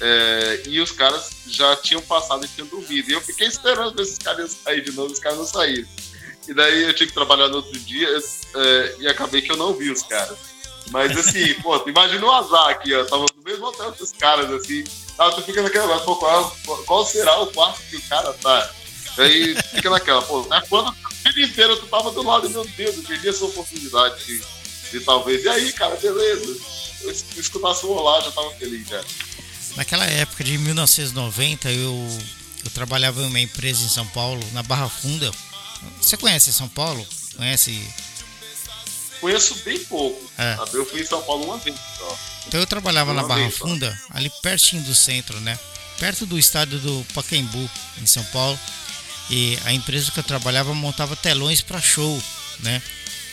[0.00, 3.10] é, e os caras já tinham passado e tinham dormido.
[3.10, 5.88] E eu fiquei esperando ver se os caras sair de novo, os caras não saíram.
[6.48, 9.74] E daí eu tive que trabalhar no outro dia é, e acabei que eu não
[9.74, 10.38] vi os caras.
[10.90, 13.04] Mas assim, pô, imagina o azar aqui, ó.
[13.04, 14.84] Tava no mesmo hotel que os caras, assim.
[15.18, 16.56] Ah, tu fica naquela, pô, qual,
[16.86, 18.70] qual será o quarto que o cara tá?
[19.18, 22.96] Aí fica naquela, pô, né, quando a vida inteira tu tava do lado, meu Deus,
[22.96, 24.42] eu perdi essa oportunidade de,
[24.90, 25.42] de talvez.
[25.44, 26.56] E aí, cara, beleza.
[27.02, 29.02] Eu escutar sua lá, já tava feliz, já.
[29.76, 32.18] Naquela época de 1990, eu,
[32.64, 35.30] eu trabalhava em uma empresa em São Paulo, na Barra Funda.
[36.00, 37.06] Você conhece São Paulo?
[37.36, 37.86] Conhece?
[39.20, 40.30] Conheço bem pouco.
[40.38, 40.56] É.
[40.72, 42.18] Eu fui em São Paulo uma vez só.
[42.46, 45.58] Então eu trabalhava na Barra Funda, ali pertinho do centro, né?
[45.98, 48.58] Perto do estádio do Pacaembu, em São Paulo.
[49.28, 52.22] E a empresa que eu trabalhava montava telões para show,
[52.60, 52.80] né?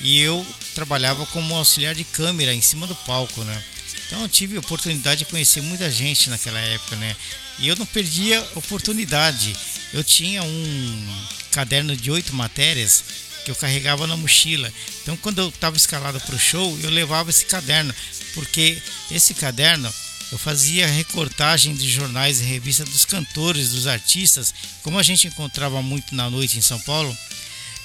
[0.02, 3.64] E eu trabalhava como auxiliar de câmera em cima do palco, né?
[4.08, 7.16] Então eu tive a oportunidade de conhecer muita gente naquela época, né?
[7.60, 9.56] E eu não perdia oportunidade.
[9.94, 13.04] Eu tinha um caderno de oito matérias
[13.44, 14.72] que eu carregava na mochila.
[15.02, 17.94] Então, quando eu estava escalado para o show, eu levava esse caderno,
[18.34, 18.82] porque
[19.12, 19.94] esse caderno
[20.32, 25.82] eu fazia recortagem de jornais e revistas dos cantores, dos artistas, como a gente encontrava
[25.82, 27.16] muito na noite em São Paulo.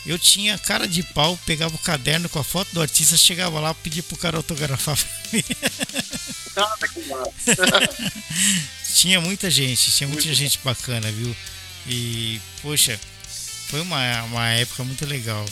[0.07, 3.75] Eu tinha cara de pau, pegava o caderno com a foto do artista, chegava lá,
[3.75, 5.45] pedia pro cara autografar pra mim.
[8.95, 11.37] tinha muita gente, tinha muita muito gente bacana, viu?
[11.87, 12.99] E, poxa,
[13.69, 15.45] foi uma, uma época muito legal.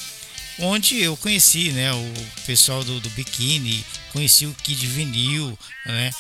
[0.59, 2.13] Onde eu conheci, né, o
[2.47, 6.11] pessoal do, do biquíni, conheci o Kid Vinil, né?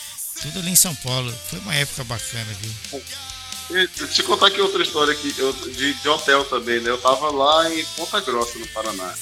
[0.42, 1.32] Tudo ali em São Paulo.
[1.48, 3.02] Foi uma época bacana, viu?
[3.96, 6.90] Deixa eu contar aqui outra história aqui, eu, de, de, hotel também, né?
[6.90, 9.14] Eu tava lá em Ponta Grossa, no Paraná.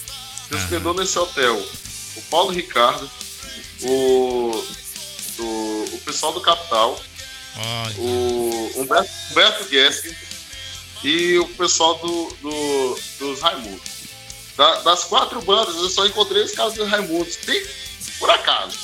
[0.48, 1.56] Se hospedou nesse hotel
[2.16, 3.08] o Paulo Ricardo,
[3.82, 4.66] o,
[5.38, 7.00] o, o pessoal do Capital,
[7.96, 10.14] o Humberto, Humberto Guesque
[11.04, 13.94] e o pessoal do, do dos Raimundos.
[14.56, 17.62] Da, das quatro bandas, eu só encontrei os caras dos Raimundos, bem
[18.18, 18.78] por acaso.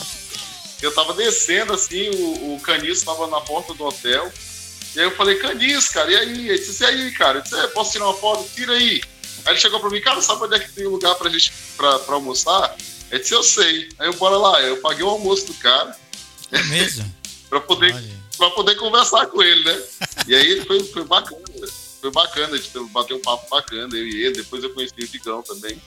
[0.82, 4.30] Eu tava descendo assim, o, o Caniço tava na porta do hotel.
[4.94, 6.48] E aí eu falei, Canis, cara, e aí?
[6.48, 7.38] Ele disse, e aí, cara?
[7.38, 8.48] Eu disse, é, posso tirar uma foto?
[8.54, 9.00] Tira aí.
[9.44, 11.52] Aí ele chegou pra mim, cara, sabe onde é que tem um lugar pra gente
[11.76, 12.76] pra, pra almoçar?
[13.10, 13.88] Ele disse, eu sei.
[13.98, 15.96] Aí eu bora lá, eu paguei o almoço do cara.
[16.50, 17.14] É mesmo?
[17.48, 17.94] pra, poder,
[18.36, 19.82] pra poder conversar com ele, né?
[20.26, 21.40] E aí foi, foi bacana,
[22.00, 25.08] foi bacana, a gente bateu um papo bacana, eu e ele, depois eu conheci o
[25.08, 25.80] Digão também.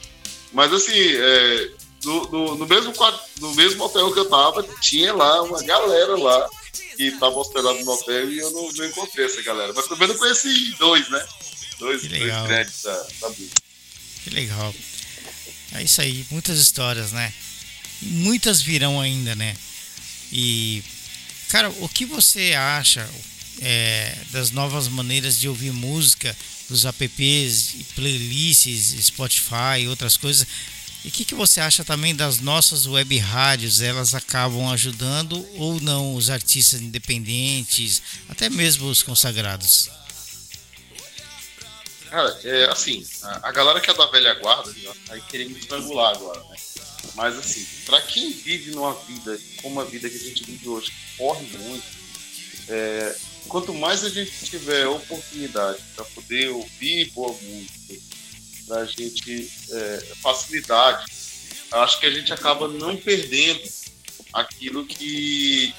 [0.51, 1.72] Mas assim, é,
[2.03, 2.93] no, no, no, mesmo,
[3.39, 6.49] no mesmo hotel que eu tava, tinha lá uma galera lá
[6.95, 9.74] que estavam hospedados no hotel e eu não, não, encontrei essa galera.
[9.74, 11.26] Mas pelo menos conheci dois, né?
[11.80, 13.32] Dois, dois grandes da, da
[14.24, 14.74] Que legal.
[15.74, 17.34] É isso aí, muitas histórias, né?
[18.01, 19.55] E muitas virão ainda, né?
[20.32, 20.84] E,
[21.49, 23.09] cara, o que você acha
[23.64, 26.36] é, das novas maneiras de ouvir música,
[26.70, 30.45] dos apps playlists, Spotify e outras coisas?
[31.03, 33.82] E o que, que você acha também das nossas web rádios?
[33.82, 39.89] Elas acabam ajudando ou não os artistas independentes, até mesmo os consagrados?
[42.09, 44.72] Cara, é assim, a, a galera que é da velha guarda
[45.09, 46.55] aí querer me estrangular agora, né?
[47.16, 50.93] Mas assim, para quem vive numa vida como a vida que a gente vive hoje,
[51.18, 51.86] corre muito,
[52.70, 53.16] é,
[53.48, 58.14] quanto mais a gente tiver oportunidade para poder ouvir boa música,
[58.68, 61.06] da gente é, facilidade,
[61.72, 63.62] acho que a gente acaba não perdendo
[64.34, 65.74] aquilo que,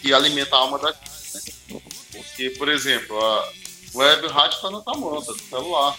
[0.00, 1.44] que alimenta a alma da gente.
[1.70, 1.80] Né?
[2.12, 3.52] Porque, por exemplo, a
[3.94, 5.96] web rádio está na tua mão, tá no celular.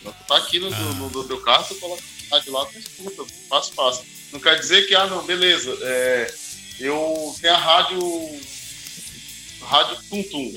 [0.00, 3.74] Então, aqui no, no, no, teu carro, tu coloca a rádio lá, tu escuta, fácil,
[3.74, 4.04] fácil.
[4.32, 6.34] Não quer dizer que, ah, não, beleza, é,
[6.80, 8.00] eu tenho a rádio,
[9.66, 10.56] rádio Tum Tum,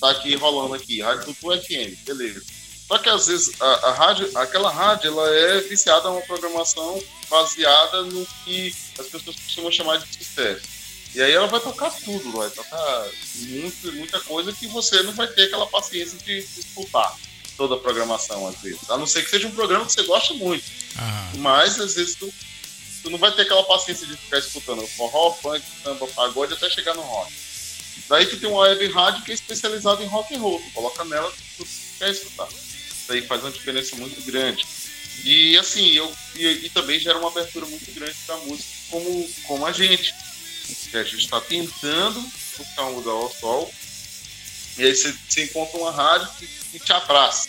[0.00, 2.42] tá aqui rolando aqui, rádio Tum Tum FM, beleza.
[2.86, 7.00] Só que às vezes a, a rádio, aquela rádio, ela é viciada a uma programação
[7.28, 10.80] baseada no que as pessoas costumam chamar de sucesso.
[11.14, 15.26] E aí ela vai tocar tudo, vai tocar muito, muita coisa que você não vai
[15.28, 17.16] ter aquela paciência de escutar
[17.56, 18.88] toda a programação, às vezes.
[18.88, 20.64] A não ser que seja um programa que você gosta muito.
[21.38, 22.32] Mas, às vezes, tu,
[23.02, 26.94] tu não vai ter aquela paciência de ficar escutando forró, funk, samba, pagode até chegar
[26.94, 27.32] no rock.
[28.08, 30.60] Daí tu tem uma web rádio que é especializada em rock and roll.
[30.60, 31.66] Tu coloca nela tu
[31.98, 32.48] quer escutar.
[32.48, 34.66] Isso aí faz uma diferença muito grande.
[35.24, 39.66] E assim, eu e, e também gera uma abertura muito grande para música como, como
[39.66, 40.14] a gente
[40.90, 42.20] que a gente está tentando
[42.56, 43.72] buscar um lugar ao sol.
[44.78, 47.48] E aí você, encontra uma rádio que, que, te abraça.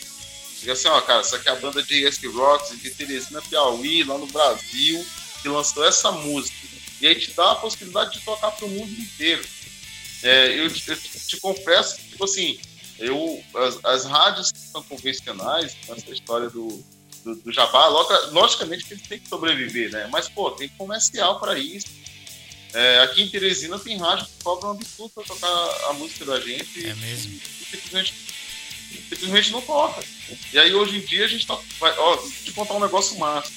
[0.60, 4.04] Diga assim, ó, cara, essa aqui é a banda de ESP Rocks de Teresina, Piauí,
[4.04, 5.04] lá no Brasil,
[5.40, 6.56] que lançou essa música.
[7.00, 9.42] E aí te dá a possibilidade de tocar para o mundo inteiro.
[10.22, 12.58] É, eu, eu te, te confesso que, tipo assim,
[12.98, 16.84] eu, as, as rádios que são convencionais, essa história do,
[17.24, 17.88] do, do jabá,
[18.30, 20.08] logicamente que eles têm que sobreviver, né?
[20.12, 22.02] Mas, pô, tem comercial para isso
[22.74, 26.40] é, aqui em Teresina tem rádio que cobra um absurdo pra tocar a música da
[26.40, 26.86] gente.
[26.86, 27.32] É mesmo?
[27.32, 28.14] E, simplesmente,
[29.10, 30.02] simplesmente não toca.
[30.52, 31.58] E aí hoje em dia a gente tá.
[31.78, 33.52] Vai, ó, te contar um negócio massa.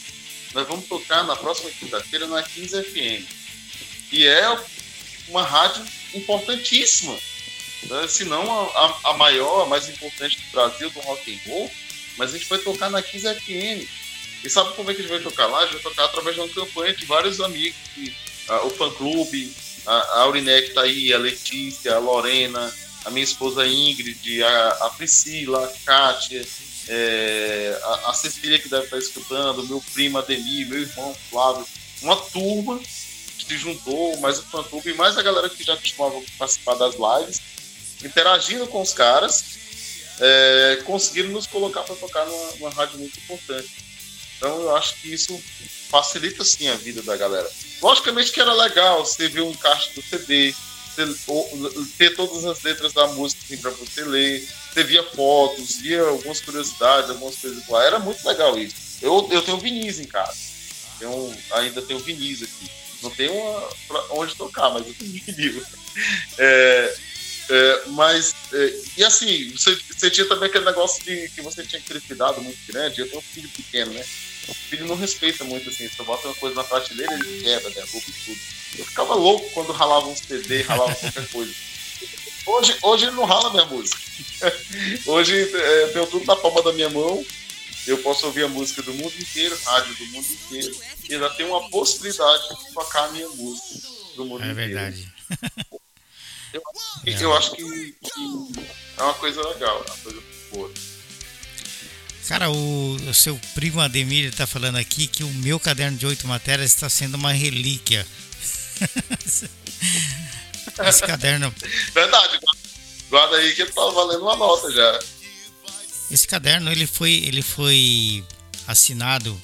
[0.54, 3.26] Nós vamos tocar na próxima quinta-feira na 15 FM.
[4.12, 4.60] E é
[5.28, 7.18] uma rádio importantíssima.
[7.84, 8.08] Né?
[8.08, 11.72] Se não a, a, maior, a mais importante do Brasil do rock and roll.
[12.18, 13.88] Mas a gente vai tocar na 15 FM.
[14.44, 15.60] E sabe como é que a gente vai tocar lá?
[15.60, 18.16] A gente vai tocar através de uma campanha de vários amigos que
[18.64, 19.52] o fã-clube,
[19.86, 22.74] a, Aurinec tá aí, a Letícia, a Lorena,
[23.06, 26.46] a minha esposa Ingrid, a, a Priscila, a Kátia,
[26.88, 31.66] é, a, a, Cecília que deve estar escutando, meu primo Ademir, meu irmão Flávio,
[32.02, 32.80] uma turma
[33.48, 37.42] se juntou, mais o fã-clube, mais a galera que já costumava participar das lives,
[38.04, 39.44] interagindo com os caras,
[40.20, 43.70] é, conseguiram nos colocar para tocar numa, numa rádio muito importante.
[44.38, 45.42] Então eu acho que isso
[45.90, 47.50] facilita sim a vida da galera.
[47.82, 50.54] Logicamente que era legal você ver um encaixe do CD,
[51.98, 56.42] ter todas as letras da música assim, para você ler, você via fotos, via algumas
[56.42, 57.84] curiosidades, algumas coisas lá.
[57.84, 58.76] Era muito legal isso.
[59.02, 60.38] Eu, eu tenho vinis em casa.
[61.00, 62.72] Tenho, ainda tenho vinis aqui.
[63.06, 63.70] Não tenho uma,
[64.12, 65.64] onde tocar, mas eu tenho vinil.
[66.40, 66.96] É,
[67.50, 71.80] é, mas, é, e assim, você, você, tinha também aquele negócio de que você tinha
[71.80, 73.02] aquele cuidado muito grande.
[73.02, 74.04] Eu tenho um filho pequeno, né?
[74.48, 75.88] O filho não respeita muito assim.
[75.88, 78.40] Se eu boto uma coisa na prateleira, ele quebra, derruba e tudo.
[78.80, 81.54] Eu ficava louco quando ralava um CD, ralava qualquer coisa.
[82.48, 83.98] Hoje, hoje ele não rala minha música.
[85.06, 87.24] hoje é, tenho tudo na palma da minha mão.
[87.88, 90.76] Eu posso ouvir a música do mundo inteiro, rádio do mundo inteiro.
[91.08, 94.60] E ainda tem uma possibilidade de tocar a minha música do mundo é inteiro.
[94.60, 95.14] É verdade.
[96.54, 96.64] Eu,
[97.06, 97.14] é.
[97.24, 98.12] eu acho que, que,
[98.98, 100.72] é uma coisa legal, é uma coisa boa.
[102.28, 106.28] Cara, o, o, seu primo Ademir está falando aqui que o meu caderno de oito
[106.28, 108.06] matérias está sendo uma relíquia.
[110.88, 111.54] Esse caderno.
[111.94, 112.40] Verdade,
[113.10, 115.00] guarda aí que tá valendo uma nota já.
[116.10, 118.24] Esse caderno ele foi, ele foi
[118.68, 119.40] assinado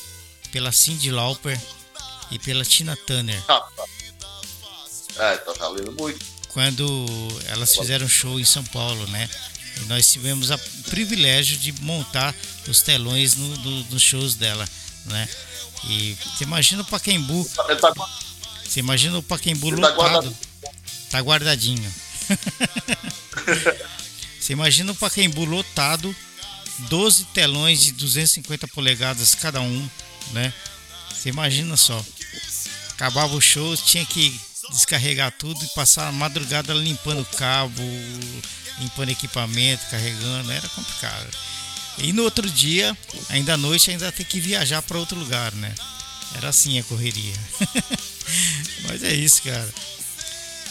[0.52, 1.60] pela Cindy Lauper
[2.30, 3.42] e pela Tina Turner.
[3.48, 3.84] Ah, tá.
[5.18, 7.08] É, tá valendo muito quando
[7.48, 9.30] elas fizeram show em São Paulo, né?
[9.78, 10.58] E nós tivemos o
[10.90, 12.36] privilégio de montar
[12.68, 14.68] os telões no, no, nos shows dela,
[15.06, 15.28] né?
[15.86, 17.50] E você imagina o Paquembu.
[17.56, 17.94] Tá
[18.64, 20.38] você imagina o Paquembu tá lotado.
[21.10, 21.94] Tá guardadinho.
[24.40, 26.16] você imagina o Paquembu lotado,
[26.90, 29.90] 12 telões de 250 polegadas cada um,
[30.32, 30.54] né?
[31.10, 32.04] Você imagina só.
[32.94, 34.40] Acabava o show, tinha que
[34.72, 37.82] descarregar tudo e passar a madrugada limpando cabo,
[38.80, 41.30] limpando equipamento, carregando, era complicado.
[41.98, 42.98] E no outro dia,
[43.30, 45.74] ainda à noite, ainda tem que viajar para outro lugar, né?
[46.36, 47.36] Era assim a correria.
[48.88, 49.74] Mas é isso, cara.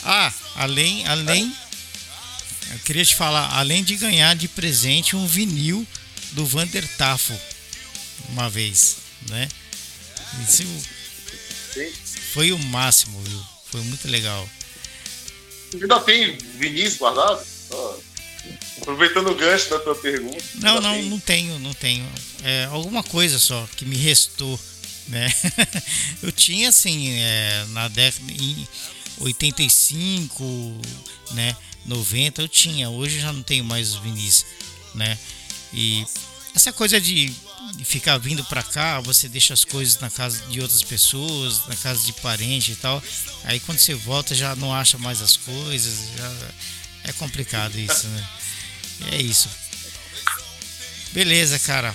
[0.02, 1.54] Ah, além, além,
[2.70, 5.86] eu queria te falar, além de ganhar de presente um vinil
[6.32, 7.38] do Vander Tafo
[8.28, 8.96] uma vez,
[9.28, 9.48] né?
[10.46, 10.64] Isso
[12.32, 13.42] foi o máximo, viu?
[13.70, 14.48] Foi muito legal.
[15.74, 17.44] Ainda tem Vinícius guardado?
[18.80, 20.42] aproveitando o gancho da tua pergunta.
[20.56, 21.08] Não, não, tem?
[21.10, 22.08] não tenho, não tenho.
[22.42, 24.58] É, alguma coisa só que me restou,
[25.08, 25.32] né?
[26.22, 28.66] Eu tinha assim, é, na década em
[29.18, 30.80] 85,
[31.32, 31.56] né?
[31.86, 34.46] 90 eu tinha, hoje já não tenho mais os vinis,
[34.94, 35.18] né?
[35.72, 36.04] E
[36.54, 37.32] essa coisa de,
[37.84, 42.04] ficar vindo para cá, você deixa as coisas na casa de outras pessoas, na casa
[42.04, 43.02] de parente e tal.
[43.44, 45.94] Aí quando você volta já não acha mais as coisas,
[47.04, 48.28] é complicado isso, né?
[49.12, 49.48] É isso.
[51.12, 51.94] Beleza, cara.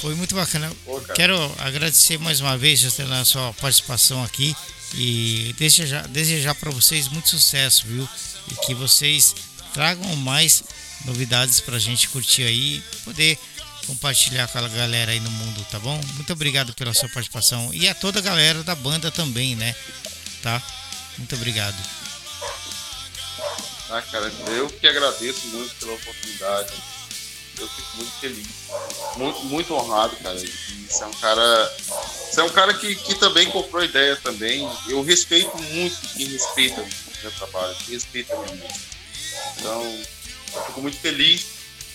[0.00, 0.70] Foi muito bacana.
[0.84, 4.54] Pô, Quero agradecer mais uma vez a sua participação aqui
[4.94, 8.08] e desejar, desejar para vocês muito sucesso, viu?
[8.48, 9.34] E que vocês
[9.72, 10.64] tragam mais
[11.04, 13.38] novidades para a gente curtir aí, poder
[13.86, 15.98] compartilhar com a galera aí no mundo, tá bom?
[16.14, 19.74] Muito obrigado pela sua participação e a toda a galera da banda também, né?
[20.42, 20.62] Tá?
[21.18, 21.76] Muito obrigado.
[23.90, 26.72] Ah, cara, eu que agradeço muito pela oportunidade.
[27.58, 28.46] Eu fico muito feliz.
[29.16, 30.38] Muito, muito honrado, cara.
[30.38, 31.76] Você é um cara.
[32.30, 34.66] Você é um cara que, que também comprou ideia também.
[34.88, 36.86] Eu respeito muito quem respeita
[37.22, 38.90] meu trabalho, quem respeita a minha música.
[39.58, 40.04] Então,
[40.54, 41.46] eu fico muito feliz.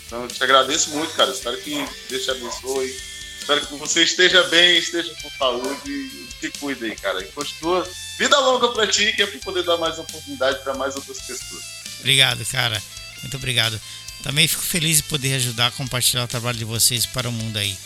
[0.06, 1.32] Então, eu te agradeço muito, cara.
[1.32, 2.96] Espero que Deus te abençoe.
[3.40, 7.22] Espero que você esteja bem, esteja com saúde e se cuide aí, cara.
[7.22, 7.88] E continua.
[8.18, 11.64] Vida longa pra ti, que é pra poder dar mais oportunidade para mais outras pessoas.
[12.00, 12.82] Obrigado, cara.
[13.22, 13.80] Muito obrigado.
[14.24, 17.58] Também fico feliz de poder ajudar a compartilhar o trabalho de vocês para o mundo
[17.58, 17.78] aí.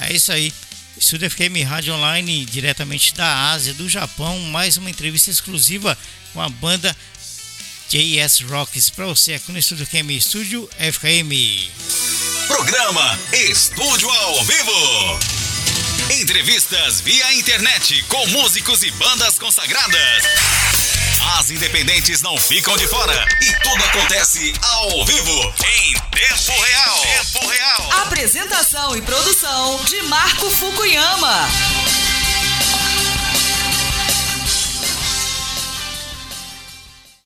[0.00, 0.52] É isso aí.
[0.96, 4.38] Estúdio FM Rádio Online, diretamente da Ásia, do Japão.
[4.40, 5.96] Mais uma entrevista exclusiva
[6.32, 6.96] com a banda
[7.88, 11.70] JS Rocks para você aqui no Estúdio FM Estúdio FKM.
[12.46, 15.18] Programa Estúdio ao Vivo.
[16.20, 20.65] Entrevistas via internet com músicos e bandas consagradas.
[21.34, 27.00] As independentes não ficam de fora e tudo acontece ao vivo, em tempo real.
[27.00, 27.92] Tempo real.
[28.02, 31.48] Apresentação e produção de Marco Fukuyama.